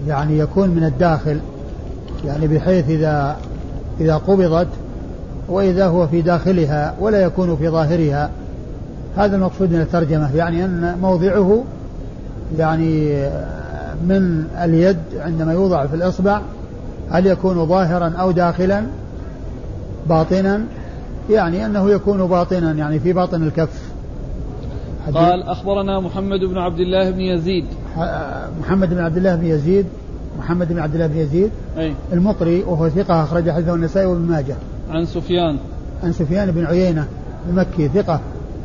يعني 0.08 0.38
يكون 0.40 0.70
من 0.70 0.84
الداخل 0.84 1.40
يعني 2.26 2.48
بحيث 2.48 2.90
إذا 2.90 3.38
إذا 4.00 4.16
قبضت 4.16 4.68
وإذا 5.50 5.88
هو 5.88 6.08
في 6.08 6.22
داخلها 6.22 6.94
ولا 7.00 7.22
يكون 7.22 7.56
في 7.56 7.70
ظاهرها. 7.70 8.30
هذا 9.18 9.36
المقصود 9.36 9.72
من 9.72 9.82
الترجمة 9.82 10.36
يعني 10.36 10.66
أن 10.66 10.98
موضعه 11.02 11.64
يعني 12.58 13.24
من 14.08 14.46
اليد 14.64 14.98
عندما 15.20 15.54
يوضع 15.54 15.86
في 15.86 15.96
الإصبع 15.96 16.42
هل 17.12 17.28
يكون 17.28 17.66
ظاهرا 17.66 18.14
أو 18.20 18.32
داخلا 18.32 18.84
باطنا 20.10 20.62
يعني 21.30 21.66
أنه 21.66 21.90
يكون 21.90 22.28
باطنا 22.28 22.72
يعني 22.72 23.00
في 23.00 23.14
باطن 23.14 23.44
الكف. 23.44 23.92
قال 25.14 25.44
أخبرنا 25.44 26.00
محمد 26.00 26.40
بن 26.40 26.58
عبد 26.58 26.80
الله 26.80 27.12
بن 27.12 27.22
يزيد. 27.22 27.66
محمد 28.62 28.90
بن 28.90 29.00
عبد 29.00 29.18
الله 29.18 29.36
بن 29.36 29.46
يزيد 29.46 29.86
محمد 30.40 30.74
بن 30.74 30.80
عبد 30.80 30.94
الله 30.94 31.08
بن 31.08 31.18
يزيد. 31.18 31.52
أي. 31.78 31.94
المقري 32.14 32.64
وهو 32.64 32.90
ثقة 32.90 33.24
أخرج 33.24 33.50
حديثه 33.50 33.74
النسائي 33.74 34.06
وابن 34.06 34.22
ماجه. 34.22 34.56
عن 34.90 35.06
سفيان. 35.06 35.58
عن 36.04 36.12
سفيان 36.12 36.52
بن 36.52 36.66
عيينة 36.66 37.08
المكي 37.50 37.88
ثقة 37.88 38.20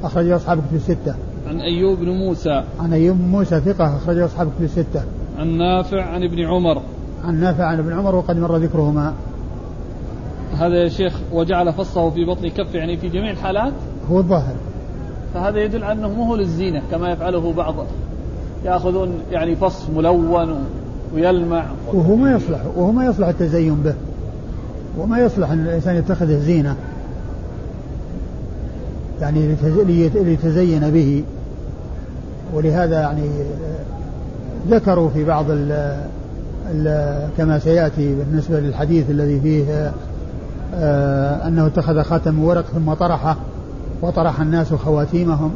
أخرجه 0.05 0.37
أصحاب 0.37 0.59
كتب 0.59 0.77
الستة. 0.77 1.15
عن 1.49 1.61
أيوب 1.61 1.99
بن 1.99 2.09
موسى. 2.09 2.65
عن 2.81 2.93
أيوب 2.93 3.17
بن 3.17 3.25
موسى 3.25 3.61
ثقة 3.61 3.97
أخرجه 3.97 4.25
أصحاب 4.25 4.49
كتب 4.57 4.65
الستة. 4.65 5.03
عن 5.39 5.59
نافع 5.59 6.03
عن 6.03 6.23
ابن 6.23 6.45
عمر. 6.45 6.83
عن 7.25 7.41
نافع 7.41 7.65
عن 7.65 7.79
ابن 7.79 7.93
عمر 7.93 8.15
وقد 8.15 8.37
مر 8.37 8.57
ذكرهما. 8.57 9.15
هذا 10.59 10.75
يا 10.75 10.89
شيخ 10.89 11.13
وجعل 11.33 11.73
فصه 11.73 12.11
في 12.11 12.25
بطن 12.25 12.49
كفه 12.49 12.79
يعني 12.79 12.97
في 12.97 13.09
جميع 13.09 13.31
الحالات؟ 13.31 13.73
هو 14.11 14.19
الظاهر. 14.19 14.55
فهذا 15.35 15.59
يدل 15.59 15.85
على 15.85 15.99
أنه 15.99 16.09
مو 16.09 16.23
هو 16.23 16.37
للزينة 16.37 16.83
كما 16.91 17.11
يفعله 17.11 17.53
بعض. 17.53 17.75
يأخذون 18.65 19.11
يعني 19.33 19.57
فص 19.57 19.91
ملون 19.97 20.65
ويلمع. 21.15 21.65
وهو 21.93 22.17
ما 22.17 22.33
يصلح 22.33 22.61
وهو 22.77 22.93
ما 22.93 23.07
يصلح 23.07 23.29
التزين 23.29 23.75
به. 23.75 23.95
وما 24.99 25.19
يصلح 25.19 25.51
أن 25.51 25.61
الإنسان 25.61 25.97
يتخذه 25.97 26.39
زينه 26.39 26.77
يعني 29.21 29.57
ليتزين 30.15 30.91
به. 30.91 31.25
ولهذا 32.55 33.01
يعني 33.01 33.29
ذكروا 34.69 35.09
في 35.09 35.25
بعض 35.25 35.51
ال 35.51 35.97
ال 36.71 37.29
كما 37.39 37.59
سيأتي 37.59 38.15
بالنسبة 38.15 38.61
للحديث 38.61 39.11
الذي 39.11 39.41
فيه 39.41 39.93
آه 40.75 41.49
أنه 41.49 41.67
اتخذ 41.67 42.03
خاتم 42.03 42.45
ورق 42.45 42.65
ثم 42.75 42.95
طرحه 42.95 43.37
وطرح 44.03 44.41
الناس 44.41 44.75
خواتيمهم. 44.75 45.51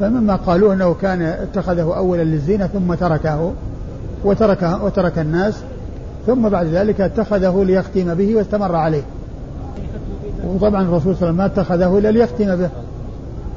فمما 0.00 0.36
قالوا 0.36 0.74
أنه 0.74 0.94
كان 0.94 1.22
اتخذه 1.22 1.96
اولا 1.96 2.22
للزينة 2.22 2.66
ثم 2.66 2.94
تركه 2.94 3.52
وترك 4.24 4.78
وترك 4.82 5.18
الناس 5.18 5.62
ثم 6.26 6.48
بعد 6.48 6.66
ذلك 6.66 7.00
اتخذه 7.00 7.64
ليختم 7.64 8.14
به 8.14 8.36
واستمر 8.36 8.76
عليه. 8.76 9.02
وطبعا 10.46 10.82
الرسول 10.82 11.16
صلى 11.16 11.30
الله 11.30 11.32
عليه 11.32 11.32
وسلم 11.32 11.36
ما 11.36 11.46
اتخذه 11.46 11.98
إلا 11.98 12.10
ليختم 12.10 12.56
به. 12.56 12.68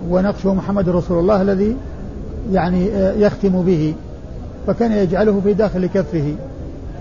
ونقشه 0.10 0.54
محمد 0.54 0.90
رسول 0.90 1.20
الله 1.20 1.42
الذي 1.42 1.76
يعني 2.52 2.88
يختم 3.22 3.62
به. 3.62 3.94
فكان 4.68 4.92
يجعله 4.92 5.42
في 5.44 5.54
داخل 5.54 5.86
كفه. 5.86 6.36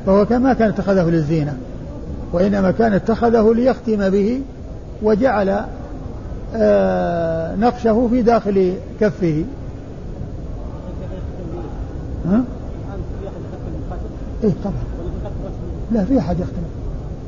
فهو 0.06 0.26
كما 0.26 0.52
كان 0.52 0.68
اتخذه 0.68 1.10
للزينة. 1.10 1.56
وإنما 2.34 2.70
كان 2.70 2.92
اتخذه 2.92 3.54
ليختم 3.54 4.08
به 4.10 4.42
وجعل 5.02 5.64
آه، 6.56 7.56
نقشه 7.56 8.08
في 8.10 8.22
داخل 8.22 8.74
كفه. 9.00 9.44
ها؟ 12.26 12.44
إيه 14.44 14.52
طبعا. 14.64 14.74
لا 15.92 16.04
في 16.04 16.18
أحد 16.18 16.40
يختم. 16.40 16.62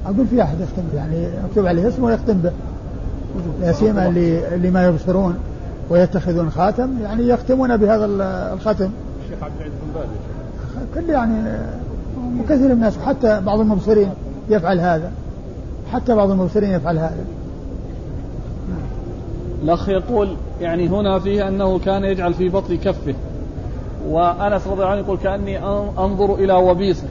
أقول 0.07 0.27
في 0.27 0.42
أحد 0.42 0.61
يختم 0.61 0.83
يعني 0.97 1.29
مكتوب 1.49 1.66
عليه 1.66 1.88
اسمه 1.88 2.07
ويختم 2.07 2.38
به. 2.38 2.53
لا 3.61 3.73
سيما 3.73 4.07
اللي 4.09 4.55
اللي 4.55 4.71
ما 4.71 4.87
يبصرون 4.87 5.35
ويتخذون 5.90 6.51
خاتم 6.51 6.90
يعني 7.03 7.29
يختمون 7.29 7.77
بهذا 7.77 8.05
الختم 8.55 8.90
الشيخ 9.25 9.42
عبد 9.42 9.53
العزيز 9.61 9.75
بن 9.83 10.01
باز. 10.01 11.05
كل 11.05 11.11
يعني 11.11 11.59
وكثير 12.40 12.66
من 12.66 12.73
الناس 12.73 12.99
حتى 12.99 13.40
بعض 13.40 13.61
المبصرين. 13.61 14.11
يفعل 14.49 14.81
هذا. 14.81 15.13
حتى 15.93 16.15
بعض 16.15 16.31
المبصرين 16.31 16.71
يفعل 16.71 16.99
هذا. 16.99 17.25
الأخ 19.63 19.89
يقول 19.89 20.37
يعني 20.61 20.89
هنا 20.89 21.19
فيه 21.19 21.49
أنه 21.49 21.79
كان 21.79 22.05
يجعل 22.05 22.35
في 22.35 22.49
بطن 22.49 22.77
كفه. 22.77 23.15
وأنس 24.09 24.67
رضي 24.67 24.75
الله 24.75 24.87
عنه 24.87 25.01
يقول 25.01 25.19
كأني 25.19 25.59
أنظر 25.99 26.35
إلى 26.35 26.53
وبيصه. 26.53 27.07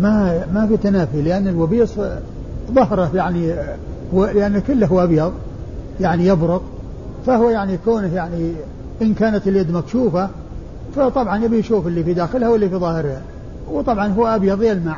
ما 0.00 0.44
ما 0.52 0.66
في 0.66 0.76
تنافي 0.76 1.22
لأن 1.22 1.48
الوبيص 1.48 1.94
ظهره 2.72 3.10
يعني 3.14 3.54
لأن 4.12 4.60
كله 4.60 5.02
أبيض 5.04 5.32
يعني 6.00 6.26
يبرق. 6.26 6.62
فهو 7.26 7.50
يعني 7.50 7.78
كونه 7.84 8.14
يعني 8.14 8.52
إن 9.02 9.14
كانت 9.14 9.48
اليد 9.48 9.70
مكشوفة 9.70 10.28
فطبعا 10.96 11.44
يبي 11.44 11.58
يشوف 11.58 11.86
اللي 11.86 12.04
في 12.04 12.14
داخلها 12.14 12.48
واللي 12.48 12.68
في 12.68 12.76
ظاهرها 12.76 13.22
وطبعا 13.70 14.08
هو 14.08 14.26
أبيض 14.26 14.62
يلمع. 14.62 14.96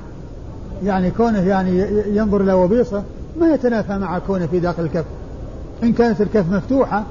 يعني 0.85 1.11
كونه 1.11 1.49
يعني 1.49 1.87
ينظر 2.17 2.41
إلى 2.41 2.53
وبيصة 2.53 3.03
ما 3.41 3.55
يتنافى 3.55 3.99
مع 3.99 4.19
كونه 4.19 4.47
في 4.47 4.61
داخل 4.61 4.83
الكف. 4.83 5.05
إن 5.83 5.93
كانت 5.93 6.21
الكف 6.21 6.53
مفتوحة 6.53 7.05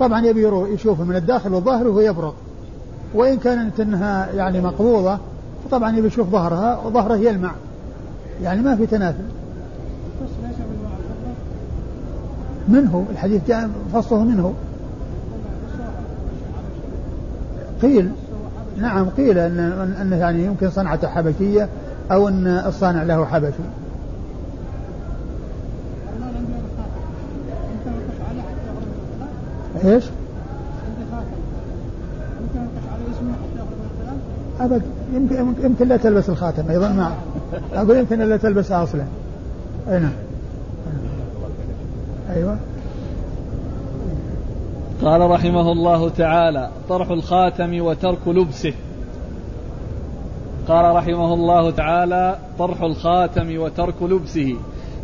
طبعا 0.00 0.26
يبي 0.26 0.46
يشوفه 0.74 1.04
من 1.04 1.16
الداخل 1.16 1.54
والظاهر 1.54 1.88
وهو 1.88 2.00
يبرق 2.00 2.34
وإن 3.14 3.38
كانت 3.38 3.80
أنها 3.80 4.32
يعني 4.32 4.60
مقبوضة 4.60 5.18
فطبعا 5.64 5.96
يبي 5.96 6.06
يشوف 6.06 6.28
ظهرها 6.28 6.80
وظهره 6.86 7.16
يلمع. 7.16 7.50
يعني 8.42 8.62
ما 8.62 8.76
في 8.76 8.86
تنافي. 8.86 9.22
منه 12.68 13.06
الحديث 13.12 13.48
جاء 13.48 13.70
فصله 13.92 14.24
منه 14.24 14.54
قيل. 17.82 18.10
نعم 18.76 19.08
قيل 19.08 19.38
ان 19.38 19.58
أنه 20.00 20.16
يعني 20.16 20.44
يمكن 20.44 20.70
صنعته 20.70 21.08
حبشية 21.08 21.68
أو 22.10 22.28
أن 22.28 22.46
الصانع 22.46 23.02
له 23.02 23.26
حبشي 23.26 23.62
إيش؟ 29.84 30.04
أبد 34.60 34.82
يمكن 35.14 35.54
يمكن 35.62 35.88
لا 35.88 35.96
تلبس 35.96 36.28
الخاتم 36.30 36.70
أيضا 36.70 36.88
ما 36.88 37.14
أقول 37.74 37.96
يمكن 37.96 38.18
لا 38.18 38.36
تلبسها 38.36 38.82
أصلا. 38.82 39.04
أي 39.88 39.98
نعم. 39.98 40.12
أيوة. 42.30 42.56
قال 45.02 45.30
رحمه 45.30 45.72
الله 45.72 46.08
تعالى 46.08 46.70
طرح 46.88 47.10
الخاتم 47.10 47.80
وترك 47.80 48.28
لبسه. 48.28 48.72
قال 50.70 50.94
رحمه 50.96 51.34
الله 51.34 51.70
تعالى 51.70 52.38
طرح 52.58 52.82
الخاتم 52.82 53.58
وترك 53.58 54.02
لبسه. 54.02 54.56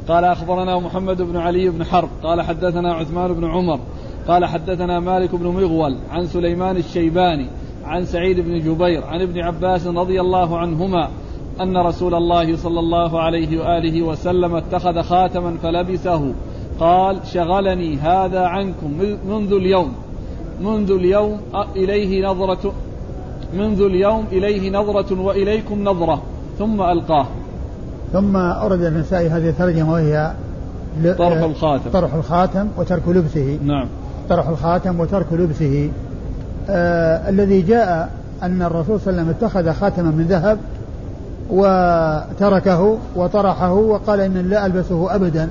قال 0.08 0.24
أخبرنا 0.24 0.78
محمد 0.78 1.22
بن 1.22 1.36
علي 1.36 1.68
بن 1.68 1.84
حرب. 1.84 2.08
قال 2.22 2.42
حدثنا 2.42 2.94
عثمان 2.94 3.32
بن 3.32 3.44
عمر. 3.44 3.80
قال 4.28 4.44
حدثنا 4.44 5.00
مالك 5.00 5.34
بن 5.34 5.46
مغول 5.46 5.96
عن 6.10 6.26
سليمان 6.26 6.76
الشيباني 6.76 7.46
عن 7.84 8.04
سعيد 8.04 8.40
بن 8.40 8.58
جبير 8.58 9.04
عن 9.04 9.20
ابن 9.20 9.40
عباس 9.40 9.86
رضي 9.86 10.20
الله 10.20 10.58
عنهما 10.58 11.08
أن 11.60 11.76
رسول 11.76 12.14
الله 12.14 12.56
صلى 12.56 12.80
الله 12.80 13.20
عليه 13.20 13.60
وآله 13.60 14.02
وسلم 14.02 14.54
اتخذ 14.54 15.02
خاتما 15.02 15.56
فلبسه. 15.62 16.34
قال 16.80 17.20
شغلني 17.32 17.96
هذا 17.96 18.40
عنكم 18.40 18.90
منذ 19.28 19.52
اليوم. 19.52 19.92
منذ 20.60 20.90
اليوم 20.90 21.40
إليه 21.76 22.26
نظرة 22.28 22.72
منذ 23.56 23.80
اليوم 23.80 24.24
إليه 24.32 24.70
نظرة 24.70 25.20
وإليكم 25.20 25.84
نظرة 25.84 26.22
ثم 26.58 26.82
ألقاه. 26.82 27.26
ثم 28.12 28.36
أورد 28.36 28.82
النسائي 28.82 29.28
هذه 29.28 29.48
الترجمة 29.48 29.92
وهي 29.92 30.32
طرح 31.18 31.42
الخاتم. 31.42 31.90
طرح 31.92 32.14
الخاتم 32.14 32.68
وترك 32.76 33.08
لبسه. 33.08 33.58
نعم. 33.64 33.86
طرح 34.28 34.48
الخاتم 34.48 35.00
وترك 35.00 35.32
لبسه. 35.32 35.90
آه 36.70 37.28
الذي 37.28 37.62
جاء 37.62 38.10
أن 38.42 38.62
الرسول 38.62 39.00
صلى 39.00 39.10
الله 39.10 39.22
عليه 39.22 39.30
وسلم 39.30 39.34
اتخذ 39.40 39.72
خاتما 39.80 40.10
من 40.10 40.24
ذهب 40.24 40.58
وتركه 41.50 42.98
وطرحه 43.16 43.72
وقال 43.72 44.20
إنني 44.20 44.42
لا 44.42 44.66
ألبسه 44.66 45.14
أبدا 45.14 45.48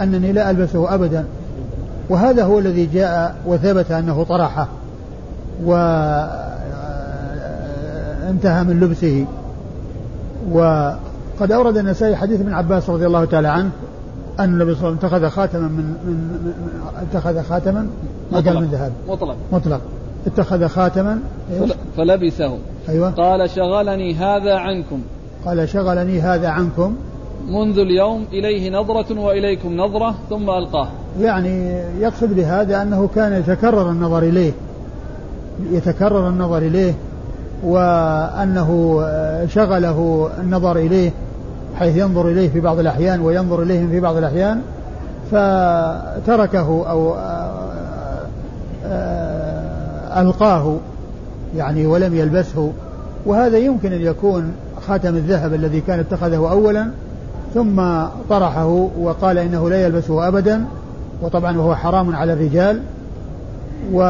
أنني 0.00 0.32
لا 0.32 0.50
ألبسه 0.50 0.94
أبدا. 0.94 1.24
وهذا 2.10 2.44
هو 2.44 2.58
الذي 2.58 2.86
جاء 2.86 3.36
وثبت 3.46 3.90
أنه 3.90 4.24
طرحه. 4.24 4.68
وانتهى 8.26 8.64
من 8.64 8.80
لبسه. 8.80 9.24
وقد 10.52 11.52
أورد 11.52 11.76
النسائي 11.76 12.16
حديث 12.16 12.40
ابن 12.40 12.52
عباس 12.52 12.90
رضي 12.90 13.06
الله 13.06 13.24
تعالى 13.24 13.48
عنه 13.48 13.70
أن 14.40 14.44
النبي 14.44 14.74
صلى 14.74 14.88
الله 14.88 14.98
عليه 15.02 15.06
وسلم 15.06 15.24
اتخذ 15.24 15.28
خاتما 15.28 15.68
من, 15.68 15.84
من, 16.06 16.14
من 16.44 16.52
اتخذ 17.10 17.42
خاتما 17.42 17.86
ما 18.32 18.40
قال 18.40 18.60
من 18.60 18.66
ذهب 18.66 18.92
مطلق. 19.08 19.36
مطلق. 19.52 19.80
اتخذ 20.26 20.66
خاتما 20.66 21.18
فلبسه. 21.96 22.58
أيوة. 22.88 23.10
قال 23.10 23.50
شغلني 23.50 24.14
هذا 24.14 24.54
عنكم. 24.54 25.00
قال 25.46 25.68
شغلني 25.68 26.20
هذا 26.20 26.48
عنكم. 26.48 26.96
منذ 27.48 27.78
اليوم 27.78 28.24
إليه 28.32 28.70
نظرة 28.70 29.20
وإليكم 29.20 29.76
نظرة 29.76 30.14
ثم 30.30 30.50
ألقاه. 30.50 30.88
يعني 31.20 31.82
يقصد 32.00 32.36
بهذا 32.36 32.82
أنه 32.82 33.08
كان 33.14 33.32
يتكرر 33.32 33.90
النظر 33.90 34.22
إليه. 34.22 34.52
يتكرر 35.72 36.28
النظر 36.28 36.58
إليه. 36.58 36.94
وأنه 37.64 39.00
شغله 39.48 40.28
النظر 40.40 40.76
إليه 40.76 41.10
حيث 41.78 41.96
ينظر 41.96 42.28
إليه 42.28 42.48
في 42.48 42.60
بعض 42.60 42.78
الأحيان 42.78 43.20
وينظر 43.20 43.62
إليهم 43.62 43.88
في 43.88 44.00
بعض 44.00 44.16
الأحيان 44.16 44.60
فتركه 45.30 46.84
أو 46.90 47.14
ألقاه 50.16 50.76
يعني 51.56 51.86
ولم 51.86 52.14
يلبسه. 52.14 52.72
وهذا 53.26 53.58
يمكن 53.58 53.92
أن 53.92 54.00
يكون 54.00 54.52
خاتم 54.88 55.16
الذهب 55.16 55.54
الذي 55.54 55.80
كان 55.80 56.00
اتخذه 56.00 56.50
أولا 56.50 56.90
ثم 57.54 57.82
طرحه 58.30 58.88
وقال 59.00 59.38
إنه 59.38 59.70
لا 59.70 59.84
يلبسه 59.84 60.28
أبدا 60.28 60.64
وطبعا 61.22 61.58
وهو 61.58 61.74
حرام 61.74 62.16
على 62.16 62.32
الرجال. 62.32 62.80
و 63.92 64.02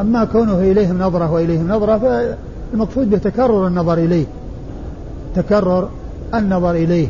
أما 0.00 0.24
كونه 0.24 0.58
إليهم 0.58 0.98
نظرة 0.98 1.32
وإليهم 1.32 1.68
نظرة 1.68 1.98
فالمقصود 1.98 3.10
به 3.10 3.18
تكرر 3.18 3.66
النظر 3.66 3.98
إليه. 3.98 4.26
تكرر 5.34 5.88
النظر 6.34 6.70
إليه. 6.70 7.08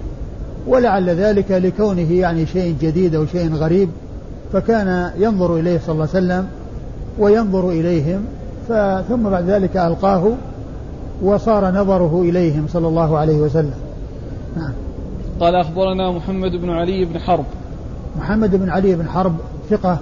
ولعل 0.67 1.11
ذلك 1.11 1.51
لكونه 1.51 2.13
يعني 2.13 2.47
شيء 2.47 2.77
جديد 2.81 3.15
أو 3.15 3.27
شيء 3.27 3.55
غريب 3.55 3.89
فكان 4.53 5.11
ينظر 5.19 5.57
إليه 5.57 5.79
صلى 5.79 5.93
الله 5.93 6.09
عليه 6.15 6.25
وسلم 6.25 6.47
وينظر 7.19 7.71
إليهم 7.71 8.25
ثم 9.09 9.23
بعد 9.31 9.45
ذلك 9.45 9.77
ألقاه 9.77 10.33
وصار 11.23 11.71
نظره 11.71 12.23
إليهم 12.23 12.67
صلى 12.69 12.89
الله 12.89 13.19
عليه 13.19 13.37
وسلم. 13.37 13.75
نعم. 14.57 14.73
قال 15.41 15.55
أخبرنا 15.55 16.13
محمد 16.13 16.51
بن 16.51 16.71
علي 16.71 17.05
بن 17.05 17.19
حرب. 17.19 17.45
محمد 18.19 18.57
بن 18.57 18.69
علي 18.71 18.97
بن 18.97 19.09
حرب 19.09 19.35
ثقة. 19.71 19.99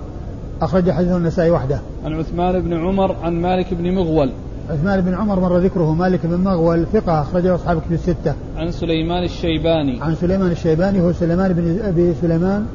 أخرج 0.63 0.91
حديث 0.91 1.13
النسائي 1.13 1.51
وحده 1.51 1.81
عن 2.05 2.13
عثمان 2.13 2.61
بن 2.61 2.75
عمر 2.75 3.17
عن 3.23 3.41
مالك 3.41 3.75
بن 3.75 3.95
مغول 3.95 4.31
عثمان 4.71 5.01
بن 5.01 5.15
عمر 5.15 5.41
مر 5.41 5.59
ذكره 5.59 5.95
مالك 5.95 6.21
بن 6.27 6.37
مغول 6.37 6.87
ثقة 6.93 7.23
أخرجه 7.23 7.55
أصحاب 7.55 7.81
كتب 7.81 7.93
الستة. 7.93 8.35
عن 8.57 8.71
سليمان 8.71 9.25
الشيباني. 9.25 10.03
عن 10.03 10.15
سليمان 10.15 10.51
الشيباني 10.51 11.01
هو 11.01 11.13
سليمان 11.13 11.53
بن 11.53 11.81
أبي 11.85 12.15
سليمان 12.15 12.67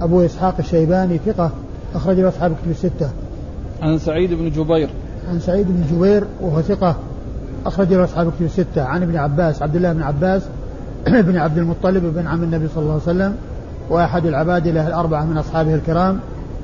أبو 0.00 0.24
إسحاق 0.24 0.54
الشيباني 0.58 1.18
ثقة 1.18 1.50
أخرجه 1.94 2.28
أصحاب 2.28 2.52
كتب 2.62 2.70
الستة. 2.70 3.10
عن 3.82 3.98
سعيد 3.98 4.34
بن 4.34 4.50
جبير. 4.50 4.88
عن 5.28 5.40
سعيد 5.40 5.66
بن 5.68 5.96
جبير 5.96 6.24
وهو 6.40 6.60
ثقة 6.60 6.96
أخرجه 7.66 8.04
أصحاب 8.04 8.32
كتب 8.32 8.44
الستة. 8.44 8.82
عن 8.82 9.02
ابن 9.02 9.16
عباس 9.16 9.62
عبد 9.62 9.76
الله 9.76 9.92
بن 9.92 10.02
عباس 10.02 10.42
بن 11.28 11.36
عبد 11.36 11.58
المطلب 11.58 12.14
بن 12.14 12.26
عم 12.26 12.42
النبي 12.42 12.68
صلى 12.68 12.82
الله 12.82 12.92
عليه 12.92 13.02
وسلم 13.02 13.36
وأحد 13.90 14.26
العبادلة 14.26 14.88
الأربعة 14.88 15.24
من 15.24 15.38
أصحابه 15.38 15.74
الكرام 15.74 16.20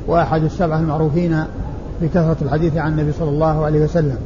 وأحد 0.08 0.44
السبعة 0.44 0.80
المعروفين 0.80 1.44
بكثرة 2.02 2.36
الحديث 2.42 2.76
عن 2.76 2.92
النبي 2.92 3.12
صلى 3.12 3.28
الله 3.28 3.64
عليه 3.64 3.84
وسلم. 3.84 4.18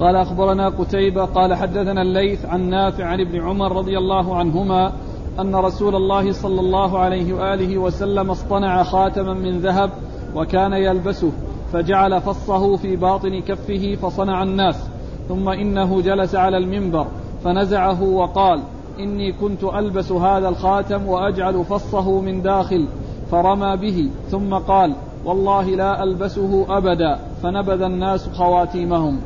قال 0.00 0.16
أخبرنا 0.16 0.68
قتيبة 0.68 1.24
قال 1.24 1.54
حدثنا 1.54 2.02
الليث 2.02 2.46
عن 2.46 2.70
نافع 2.70 3.04
عن 3.04 3.20
ابن 3.20 3.40
عمر 3.40 3.76
رضي 3.76 3.98
الله 3.98 4.36
عنهما 4.36 4.92
أن 5.40 5.56
رسول 5.56 5.94
الله 5.94 6.32
صلى 6.32 6.60
الله 6.60 6.98
عليه 6.98 7.32
وآله 7.32 7.78
وسلم 7.78 8.30
اصطنع 8.30 8.82
خاتما 8.82 9.34
من 9.34 9.60
ذهب 9.60 9.90
وكان 10.34 10.72
يلبسه 10.72 11.32
فجعل 11.72 12.20
فصه 12.20 12.76
في 12.76 12.96
باطن 12.96 13.40
كفه 13.40 13.94
فصنع 14.02 14.42
الناس 14.42 14.88
ثم 15.28 15.48
إنه 15.48 16.00
جلس 16.00 16.34
على 16.34 16.56
المنبر 16.56 17.06
فنزعه 17.44 18.02
وقال 18.02 18.62
إني 18.98 19.32
كنت 19.32 19.64
ألبس 19.64 20.12
هذا 20.12 20.48
الخاتم 20.48 21.08
وأجعل 21.08 21.64
فصه 21.64 22.20
من 22.20 22.42
داخل 22.42 22.86
فرمى 23.30 23.76
به 23.76 24.10
ثم 24.30 24.54
قال 24.54 24.94
والله 25.24 25.76
لا 25.76 26.02
ألبسه 26.02 26.66
أبدا 26.68 27.18
فنبذ 27.42 27.82
الناس 27.82 28.28
خواتيمهم. 28.28 29.16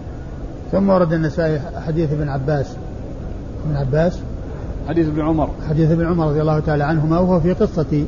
ثم 0.73 0.91
ورد 0.91 1.13
النسائي 1.13 1.61
حديث 1.87 2.13
ابن 2.13 2.29
عباس. 2.29 2.77
ابن 3.67 3.77
عباس؟ 3.77 4.19
حديث 4.89 5.09
ابن 5.09 5.21
عمر. 5.21 5.49
حديث 5.69 5.91
ابن 5.91 6.07
عمر 6.07 6.29
رضي 6.29 6.41
الله 6.41 6.61
تعالى 6.61 6.85
عنهما 6.85 7.19
وهو 7.19 7.41
في 7.41 7.53
قصة 7.53 8.05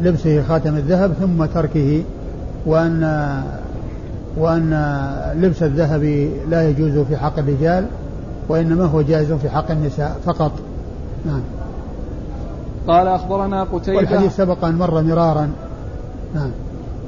لبسه 0.00 0.42
خاتم 0.42 0.76
الذهب 0.76 1.12
ثم 1.12 1.44
تركه 1.44 2.02
وأن 2.66 3.02
وأن 4.36 4.70
لبس 5.36 5.62
الذهب 5.62 6.30
لا 6.48 6.68
يجوز 6.68 6.98
في 6.98 7.16
حق 7.16 7.38
الرجال 7.38 7.86
وإنما 8.48 8.84
هو 8.84 9.02
جائز 9.02 9.32
في 9.32 9.48
حق 9.48 9.70
النساء 9.70 10.16
فقط. 10.24 10.52
نعم. 11.26 11.42
قال 12.88 13.08
أخبرنا 13.08 13.64
قتيبة 13.64 13.96
والحديث 13.96 14.36
سبق 14.36 14.64
أن 14.64 14.78
مر 14.78 15.02
مرارا 15.02 15.50
نعم 16.34 16.50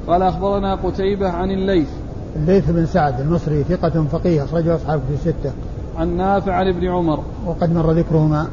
قال 0.07 0.21
أخبرنا 0.21 0.75
قتيبة 0.75 1.29
عن 1.29 1.51
الليث 1.51 1.89
الليث 2.35 2.69
بن 2.69 2.85
سعد 2.85 3.19
المصري 3.19 3.63
ثقة 3.63 4.03
فقيه 4.03 4.43
أخرجه 4.43 4.75
أصحاب 4.75 5.01
في 5.07 5.13
الستة. 5.13 5.51
عن 5.97 6.17
نافع 6.17 6.53
عن 6.53 6.67
ابن 6.67 6.87
عمر. 6.87 7.19
وقد 7.45 7.73
مر 7.73 7.91
ذكرهما. 7.91 8.47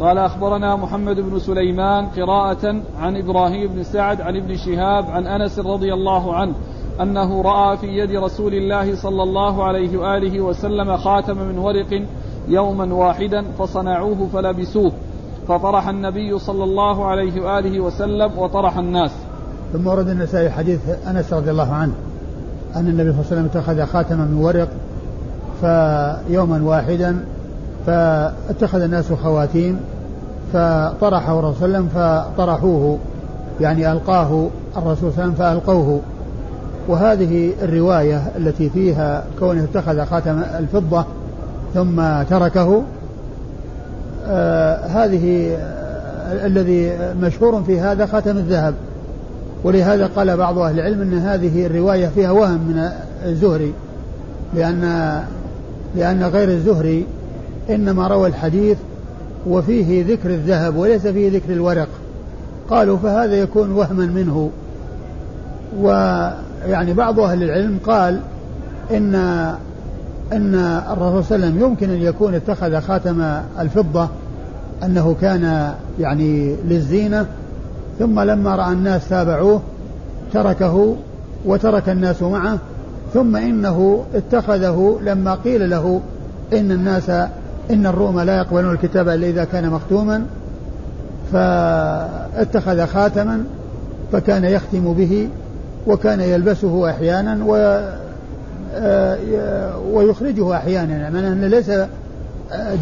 قال 0.00 0.18
أخبرنا 0.18 0.76
محمد 0.76 1.20
بن 1.20 1.38
سليمان 1.38 2.06
قراءة 2.06 2.82
عن 3.00 3.16
إبراهيم 3.16 3.72
بن 3.72 3.82
سعد 3.82 4.20
عن 4.20 4.36
ابن 4.36 4.56
شهاب 4.56 5.04
عن 5.10 5.26
أنس 5.26 5.58
رضي 5.58 5.94
الله 5.94 6.34
عنه 6.34 6.54
أنه 7.00 7.42
رأى 7.42 7.76
في 7.76 7.86
يد 7.86 8.10
رسول 8.10 8.54
الله 8.54 8.96
صلى 8.96 9.22
الله 9.22 9.64
عليه 9.64 9.98
وآله 9.98 10.40
وسلم 10.40 10.96
خاتم 10.96 11.38
من 11.38 11.58
ورق 11.58 12.02
يوما 12.48 12.94
واحدا 12.94 13.44
فصنعوه 13.58 14.28
فلبسوه 14.32 14.92
فطرح 15.48 15.88
النبي 15.88 16.38
صلى 16.38 16.64
الله 16.64 17.06
عليه 17.06 17.42
وآله 17.42 17.80
وسلم 17.80 18.38
وطرح 18.38 18.78
الناس. 18.78 19.10
ثم 19.72 19.86
ورد 19.86 20.08
النسائي 20.08 20.50
حديث 20.50 20.80
أنس 21.10 21.32
رضي 21.32 21.50
الله 21.50 21.72
عنه 21.72 21.92
أن 22.76 22.88
النبي 22.88 23.12
صلى 23.12 23.20
الله 23.20 23.26
عليه 23.30 23.40
وسلم 23.40 23.44
اتخذ 23.44 23.86
خاتما 23.92 24.24
من 24.24 24.36
ورق 24.36 24.68
فيوما 25.60 26.62
واحدا 26.62 27.16
فاتخذ 27.86 28.80
الناس 28.80 29.12
خواتيم 29.12 29.80
فطرحه 30.52 31.38
الرسول 31.38 31.56
صلى 31.56 31.66
الله 31.66 31.76
عليه 31.76 31.78
وسلم 31.78 31.88
فطرحوه 31.88 32.98
يعني 33.60 33.92
ألقاه 33.92 34.48
الرسول 34.76 34.96
صلى 34.96 35.08
الله 35.08 35.22
عليه 35.22 35.32
وسلم 35.32 35.34
فألقوه. 35.34 36.00
وهذه 36.88 37.52
الرواية 37.62 38.22
التي 38.36 38.70
فيها 38.70 39.24
كونه 39.38 39.64
اتخذ 39.64 40.04
خاتم 40.04 40.42
الفضة 40.58 41.04
ثم 41.74 42.22
تركه 42.22 42.82
هذه 44.86 45.56
آه 45.60 46.46
الذي 46.46 46.92
مشهور 47.20 47.62
في 47.62 47.80
هذا 47.80 48.06
خاتم 48.06 48.36
الذهب. 48.36 48.74
ولهذا 49.64 50.06
قال 50.06 50.36
بعض 50.36 50.58
أهل 50.58 50.80
العلم 50.80 51.00
أن 51.00 51.14
هذه 51.14 51.66
الرواية 51.66 52.06
فيها 52.06 52.30
وهم 52.30 52.60
من 52.68 52.88
الزهري 53.24 53.72
لأن 54.54 55.12
لأن 55.96 56.22
غير 56.22 56.48
الزهري 56.48 57.06
إنما 57.70 58.06
روى 58.06 58.28
الحديث 58.28 58.78
وفيه 59.46 60.04
ذكر 60.06 60.30
الذهب 60.30 60.76
وليس 60.76 61.06
فيه 61.06 61.30
ذكر 61.30 61.52
الورق. 61.52 61.88
قالوا 62.70 62.96
فهذا 62.98 63.34
يكون 63.34 63.72
وهما 63.72 64.06
منه. 64.06 64.50
ويعني 65.80 66.92
بعض 66.92 67.20
أهل 67.20 67.42
العلم 67.42 67.78
قال 67.86 68.20
إن 68.90 69.14
أن 70.32 70.54
الرسول 70.92 71.24
صلى 71.24 71.36
الله 71.36 71.46
عليه 71.46 71.56
وسلم 71.56 71.60
يمكن 71.60 71.90
أن 71.90 72.02
يكون 72.02 72.34
اتخذ 72.34 72.80
خاتم 72.80 73.40
الفضة 73.58 74.08
أنه 74.84 75.16
كان 75.20 75.72
يعني 76.00 76.56
للزينة 76.68 77.26
ثم 77.98 78.20
لما 78.20 78.56
رأى 78.56 78.72
الناس 78.72 79.08
تابعوه 79.08 79.60
تركه 80.32 80.96
وترك 81.44 81.88
الناس 81.88 82.22
معه 82.22 82.58
ثم 83.14 83.36
إنه 83.36 84.04
اتخذه 84.14 84.98
لما 85.02 85.34
قيل 85.34 85.70
له 85.70 86.00
إن 86.52 86.72
الناس 86.72 87.10
إن 87.70 87.86
الروم 87.86 88.20
لا 88.20 88.36
يقبلون 88.36 88.74
الكتاب 88.74 89.08
إلا 89.08 89.26
إذا 89.26 89.44
كان 89.44 89.70
مختوما 89.70 90.26
فاتخذ 91.32 92.86
خاتما 92.86 93.44
فكان 94.12 94.44
يختم 94.44 94.92
به 94.92 95.28
وكان 95.86 96.20
يلبسه 96.20 96.90
أحيانا 96.90 97.44
و 97.44 97.80
ويخرجه 99.92 100.56
أحيانا 100.56 100.96
يعني 100.96 101.18
أنه 101.18 101.46
ليس 101.46 101.70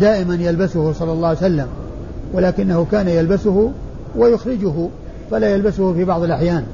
دائما 0.01 0.35
يلبسه 0.35 0.93
صلى 0.93 1.13
الله 1.13 1.29
عليه 1.29 1.39
وسلم 1.39 1.67
ولكنه 2.33 2.87
كان 2.93 3.09
يلبسه 3.09 3.71
ويخرجه 4.17 4.89
فلا 5.31 5.51
يلبسه 5.55 5.93
في 5.93 6.05
بعض 6.05 6.23
الأحيان. 6.23 6.65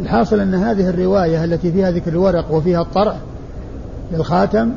الحاصل 0.00 0.40
أن 0.40 0.54
هذه 0.54 0.88
الرواية 0.88 1.44
التي 1.44 1.72
فيها 1.72 1.90
ذكر 1.90 2.10
الورق 2.10 2.52
وفيها 2.52 2.82
الطرح 2.82 3.16
للخاتم 4.12 4.70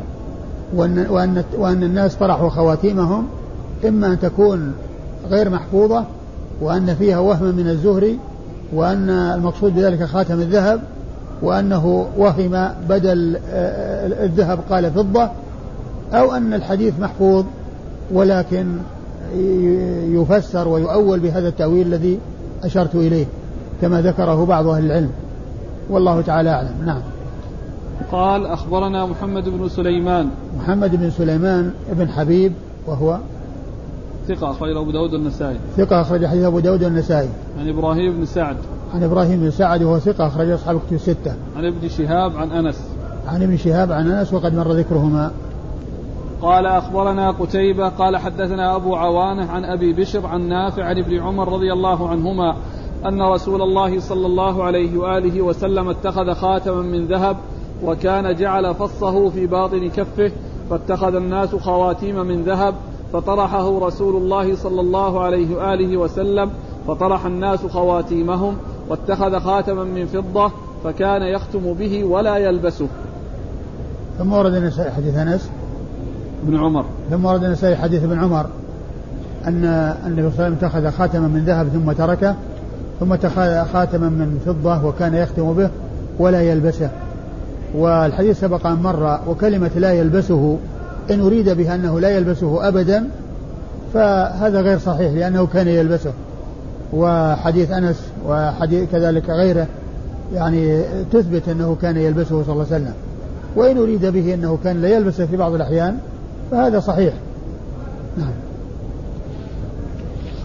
وأن, 0.76 1.05
وأن, 1.09 1.43
وأن 1.57 1.84
الناس 1.84 2.16
طرحوا 2.16 2.49
خواتيمهم 2.49 3.28
إما 3.88 4.07
أن 4.07 4.20
تكون 4.20 4.74
غير 5.30 5.49
محفوظة 5.49 6.05
وأن 6.62 6.95
فيها 6.95 7.20
وهم 7.20 7.55
من 7.55 7.68
الزهري 7.68 8.20
وأن 8.74 9.09
المقصود 9.09 9.76
بذلك 9.76 10.03
خاتم 10.03 10.39
الذهب 10.41 10.82
وأنه 11.42 12.08
وهم 12.18 12.70
بدل 12.89 13.38
آه، 13.50 14.26
الذهب 14.26 14.60
قال 14.70 14.92
فضة 14.92 15.30
أو 16.14 16.32
أن 16.32 16.54
الحديث 16.54 17.00
محفوظ 17.00 17.46
ولكن 18.14 18.68
يفسر 20.10 20.68
ويؤول 20.68 21.20
بهذا 21.20 21.48
التأويل 21.48 21.88
الذي 21.88 22.20
أشرت 22.64 22.96
إليه 22.96 23.26
كما 23.82 24.02
ذكره 24.02 24.46
بعض 24.46 24.68
أهل 24.68 24.86
العلم. 24.86 25.12
والله 25.89 26.22
تعالى 26.22 26.50
أعلم. 26.50 26.76
نعم. 26.86 27.02
قال 28.12 28.46
أخبرنا 28.46 29.06
محمد 29.06 29.50
بن 29.50 29.70
سليمان. 29.70 30.30
محمد 30.60 30.96
بن 30.96 31.10
سليمان 31.10 31.72
بن 31.92 32.10
حبيب 32.10 32.54
وهو 32.88 33.18
ثقة 34.28 34.52
أخرج 34.52 34.78
أبو 34.78 34.92
داود 34.92 35.14
النسائي 35.14 35.58
ثقة 35.78 36.02
أخرج 36.02 36.26
حديث 36.26 36.44
أبو 36.44 36.60
داود 36.60 36.84
النسائي 36.84 37.30
عن 37.60 37.70
إبراهيم 37.70 38.18
بن 38.18 38.26
سعد. 38.26 38.56
عن 38.94 39.04
إبراهيم 39.04 39.39
بن 39.39 39.52
سعد 39.52 39.84
وهو 39.84 40.00
ثقة 40.00 40.28
أخرج 40.28 40.50
أصحاب 40.50 40.80
كتب 40.80 40.94
الستة. 40.94 41.36
عن 41.56 41.66
ابن 41.66 41.89
شهاب 41.89 42.38
عن 42.38 42.52
أنس. 42.52 42.88
عن 43.28 43.44
ابن 43.44 43.58
شهاب 43.58 43.92
عن 43.92 44.12
أنس 44.12 44.34
وقد 44.34 44.56
مر 44.56 44.72
ذكرهما. 44.72 45.32
قال 46.42 46.66
أخبرنا 46.66 47.32
قتيبة 47.32 47.89
قال 47.89 48.18
حدثنا 48.18 48.76
أبو 48.76 48.96
عوانة 48.96 49.52
عن 49.52 49.66
أبي 49.66 49.94
بشر 49.94 50.28
عن 50.28 50.42
نافع 50.42 50.84
عن 50.84 50.98
ابن 50.98 51.20
عمر 51.20 51.54
رضي 51.54 51.74
الله 51.74 52.10
عنهما 52.10 52.56
أن 53.06 53.22
رسول 53.22 53.62
الله 53.62 54.00
صلى 54.00 54.26
الله 54.26 54.64
عليه 54.64 54.98
وآله 54.98 55.42
وسلم 55.42 55.89
اتخذ 55.89 56.34
خاتما 56.34 56.82
من 56.82 57.06
ذهب 57.06 57.38
وكان 57.84 58.36
جعل 58.36 58.76
فصه 58.76 59.30
في 59.30 59.48
باطن 59.48 59.89
كفه 59.89 60.32
فاتخذ 60.70 61.16
الناس 61.16 61.56
خواتيم 61.56 62.16
من 62.16 62.44
ذهب 62.44 62.76
فطرحه 63.14 63.80
رسول 63.80 64.16
الله 64.16 64.56
صلى 64.56 64.82
الله 64.82 65.22
عليه 65.22 65.56
وآله 65.56 65.98
وسلم 65.98 66.50
فطرح 66.88 67.26
الناس 67.26 67.66
خواتيمهم 67.66 68.58
واتخذ 68.92 69.39
خاتما 69.39 69.84
من 69.84 70.06
فضة 70.06 70.52
فكان 70.84 71.22
يختم 71.22 71.74
به 71.74 72.04
ولا 72.04 72.38
يلبسه. 72.38 72.88
ثم 74.20 74.34
ورد 74.34 74.54
النسائي 74.54 74.92
حديث 74.92 75.18
أنس. 75.18 75.50
بن 76.44 76.58
عمر. 76.58 76.86
ثم 77.10 77.26
ورد 77.26 77.44
النسائي 77.44 77.76
حديث 77.76 78.04
ابن 78.04 78.20
عمر. 78.20 78.46
أن 79.48 79.66
النبي 80.06 80.22
صلى 80.22 80.30
الله 80.30 80.44
عليه 80.44 80.56
وسلم 80.56 80.58
اتخذ 80.62 80.98
خاتما 80.98 81.28
من 81.28 81.46
ذهب 81.46 81.68
ثم 81.68 81.92
تركه 81.92 82.36
ثم 83.00 83.14
اتخذ 83.14 83.66
خاتما 83.74 84.10
من 84.10 84.39
فضة 84.46 84.86
وكان 84.86 85.16
يختم 85.16 85.54
به 85.54 85.70
ولا 86.20 86.42
يلبسه. 86.42 86.89
والحديث 87.76 88.39
سبق 88.39 88.68
أن 88.68 88.76
مر 88.76 89.20
وكلمة 89.28 89.72
لا 89.76 89.94
يلبسه 89.94 90.58
إن 91.12 91.22
أريد 91.22 91.50
بها 91.50 91.76
أنه 91.76 92.00
لا 92.00 92.10
يلبسه 92.10 92.68
أبدا 92.68 93.08
فهذا 93.94 94.62
غير 94.62 94.80
صحيح 94.80 95.14
لأنه 95.14 95.48
كان 95.48 95.68
يلبسه. 95.68 96.14
وحديث 96.94 97.72
أنس 97.72 98.11
وحديث 98.28 98.91
كذلك 98.91 99.30
غيره 99.30 99.67
يعني 100.34 100.84
تثبت 101.11 101.49
أنه 101.49 101.78
كان 101.82 101.97
يلبسه 101.97 102.43
صلى 102.43 102.53
الله 102.53 102.65
عليه 102.72 102.76
وسلم. 102.76 102.93
وإن 103.55 103.78
أريد 103.78 104.05
به 104.05 104.34
أنه 104.34 104.57
كان 104.63 104.82
لا 104.82 104.89
يلبسه 104.89 105.26
في 105.26 105.38
بعض 105.38 105.53
الأحيان 105.53 105.97
فهذا 106.51 106.80
صحيح. 106.80 107.13
نعم. 108.17 108.34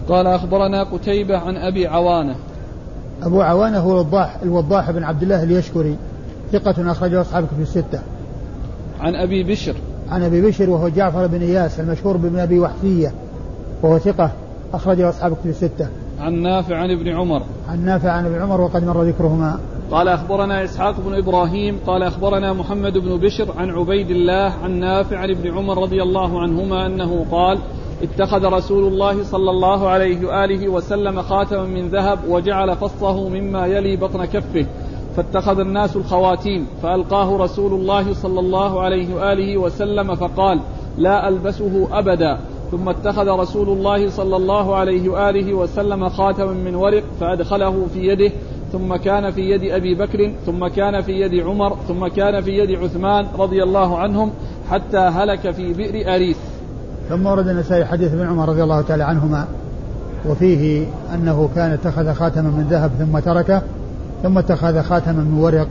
قال 0.09 0.27
أخبرنا 0.27 0.83
قتيبة 0.83 1.37
عن 1.37 1.57
أبي 1.57 1.87
عوانة. 1.87 2.35
أبو 3.23 3.41
عوانة 3.41 3.79
هو 3.79 3.91
الوضاح 3.91 4.37
الوضاح 4.43 4.91
بن 4.91 5.03
عبد 5.03 5.23
الله 5.23 5.43
اليشكري 5.43 5.95
ثقة 6.51 6.91
أخرجه 6.91 7.21
أصحاب 7.21 7.45
في 7.55 7.61
الستة. 7.61 7.99
عن 8.99 9.15
أبي 9.15 9.43
بشر. 9.43 9.75
عن 10.11 10.23
أبي 10.23 10.41
بشر 10.41 10.69
وهو 10.69 10.89
جعفر 10.89 11.27
بن 11.27 11.41
إياس 11.41 11.79
المشهور 11.79 12.17
بن 12.17 12.39
أبي 12.39 12.59
وحفية 12.59 13.11
وهو 13.81 13.97
ثقة 13.99 14.31
أخرجه 14.73 15.09
أصحاب 15.09 15.33
في 15.43 15.49
الستة. 15.49 15.87
عن 16.19 16.33
نافع 16.33 16.77
عن 16.77 16.91
ابن 16.91 17.07
عمر. 17.07 17.41
عن 17.69 17.85
نافع 17.85 18.11
عن 18.11 18.25
ابن 18.25 18.41
عمر 18.41 18.61
وقد 18.61 18.83
مر 18.83 19.03
ذكرهما. 19.03 19.59
قال 19.91 20.07
أخبرنا 20.07 20.63
إسحاق 20.63 20.95
بن 20.99 21.15
إبراهيم 21.15 21.79
قال 21.87 22.03
أخبرنا 22.03 22.53
محمد 22.53 22.97
بن 22.97 23.17
بشر 23.17 23.47
عن 23.57 23.69
عبيد 23.69 24.09
الله 24.11 24.53
عن 24.63 24.79
نافع 24.79 25.17
عن 25.17 25.29
ابن 25.29 25.57
عمر 25.57 25.81
رضي 25.81 26.03
الله 26.03 26.41
عنهما 26.41 26.85
أنه 26.85 27.25
قال 27.31 27.57
اتخذ 28.01 28.45
رسول 28.45 28.93
الله 28.93 29.23
صلى 29.23 29.49
الله 29.51 29.89
عليه 29.89 30.27
وآله 30.27 30.69
وسلم 30.69 31.21
خاتما 31.21 31.63
من 31.63 31.87
ذهب 31.87 32.19
وجعل 32.29 32.75
فصه 32.75 33.29
مما 33.29 33.65
يلي 33.65 33.95
بطن 33.95 34.25
كفه 34.25 34.65
فاتخذ 35.15 35.59
الناس 35.59 35.95
الخواتيم 35.95 36.67
فألقاه 36.83 37.37
رسول 37.37 37.73
الله 37.73 38.13
صلى 38.13 38.39
الله 38.39 38.81
عليه 38.81 39.15
وآله 39.15 39.57
وسلم 39.57 40.15
فقال 40.15 40.59
لا 40.97 41.27
ألبسه 41.27 41.87
أبدا. 41.91 42.39
ثم 42.71 42.89
اتخذ 42.89 43.27
رسول 43.27 43.69
الله 43.69 44.09
صلى 44.09 44.35
الله 44.35 44.75
عليه 44.75 45.09
وآله 45.09 45.53
وسلم 45.53 46.09
خاتما 46.09 46.51
من 46.51 46.75
ورق 46.75 47.03
فأدخله 47.19 47.85
في 47.93 47.99
يده 47.99 48.31
ثم 48.71 48.95
كان 48.95 49.31
في 49.31 49.41
يد 49.41 49.71
أبي 49.71 49.95
بكر 49.95 50.31
ثم 50.45 50.67
كان 50.67 51.01
في 51.01 51.11
يد 51.11 51.33
عمر 51.33 51.77
ثم 51.87 52.07
كان 52.07 52.41
في 52.41 52.51
يد 52.51 52.79
عثمان 52.83 53.27
رضي 53.39 53.63
الله 53.63 53.99
عنهم 53.99 54.31
حتى 54.69 54.97
هلك 54.97 55.51
في 55.51 55.73
بئر 55.73 56.15
أريث. 56.15 56.37
ثم 57.09 57.25
ورد 57.25 57.47
النسائي 57.47 57.85
حديث 57.85 58.13
ابن 58.13 58.27
عمر 58.27 58.49
رضي 58.49 58.63
الله 58.63 58.81
تعالى 58.81 59.03
عنهما 59.03 59.47
وفيه 60.29 60.85
أنه 61.13 61.49
كان 61.55 61.71
اتخذ 61.71 62.13
خاتما 62.13 62.49
من 62.49 62.67
ذهب 62.69 62.91
ثم 62.99 63.19
تركه 63.19 63.61
ثم 64.23 64.37
اتخذ 64.37 64.81
خاتما 64.81 65.23
من 65.23 65.39
ورق 65.39 65.67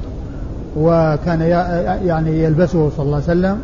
وكان 0.77 1.41
يعني 2.05 2.45
يلبسه 2.45 2.91
صلى 2.91 3.07
الله 3.07 3.15
عليه 3.15 3.25
وسلم 3.25 3.59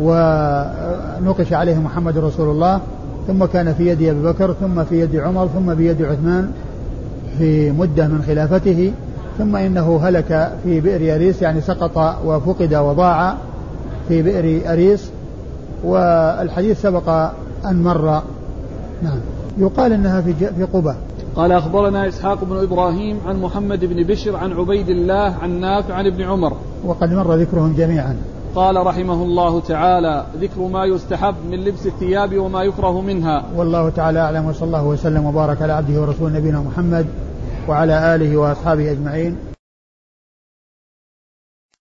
ونقش 0.00 1.52
عليه 1.52 1.78
محمد 1.78 2.18
رسول 2.18 2.50
الله 2.50 2.80
ثم 3.26 3.44
كان 3.44 3.74
في 3.74 3.88
يد 3.88 4.02
أبي 4.02 4.22
بكر 4.22 4.52
ثم 4.52 4.84
في 4.84 5.00
يد 5.00 5.16
عمر 5.16 5.46
ثم 5.46 5.74
بيد 5.74 6.02
عثمان 6.02 6.50
في 7.38 7.70
مدة 7.70 8.08
من 8.08 8.22
خلافته 8.26 8.92
ثم 9.38 9.56
إنه 9.56 10.00
هلك 10.02 10.52
في 10.64 10.80
بئر 10.80 11.14
اريس 11.14 11.42
يعني 11.42 11.60
سقط 11.60 12.16
وفقد 12.24 12.74
وضاع 12.74 13.34
في 14.08 14.22
بئر 14.22 14.72
أريس. 14.72 15.10
والحديث 15.84 16.82
سبق 16.82 17.08
أن 17.64 17.82
مر. 17.82 18.22
نعم. 19.02 19.18
يقال 19.58 19.92
إنها 19.92 20.20
في 20.20 20.34
في 20.34 20.62
قبة. 20.72 20.94
قال 21.36 21.52
أخبرنا 21.52 22.08
إسحاق 22.08 22.44
بن 22.44 22.56
إبراهيم 22.56 23.18
عن 23.26 23.40
محمد 23.40 23.84
بن 23.84 24.02
بشر 24.02 24.36
عن 24.36 24.52
عبيد 24.52 24.88
الله 24.88 25.34
عن 25.42 25.60
نافع 25.60 25.94
عن 25.94 26.06
ابن 26.06 26.22
عمر. 26.22 26.52
وقد 26.84 27.12
مر 27.12 27.34
ذكرهم 27.34 27.74
جميعا. 27.78 28.16
قال 28.58 28.86
رحمه 28.86 29.22
الله 29.22 29.60
تعالى 29.60 30.26
ذكر 30.40 30.60
ما 30.60 30.84
يستحب 30.84 31.34
من 31.50 31.58
لبس 31.64 31.86
الثياب 31.86 32.38
وما 32.38 32.62
يكره 32.62 33.00
منها. 33.00 33.44
والله 33.56 33.88
تعالى 33.88 34.18
أعلم 34.20 34.46
وصلى 34.46 34.66
الله 34.66 34.84
وسلم 34.84 35.24
وبارك 35.24 35.62
على 35.62 35.72
عبده 35.72 36.00
ورسوله 36.00 36.38
نبينا 36.38 36.60
محمد 36.60 37.06
وعلى 37.68 38.14
آله 38.14 38.36
وأصحابه 38.36 38.92
أجمعين. 38.92 39.47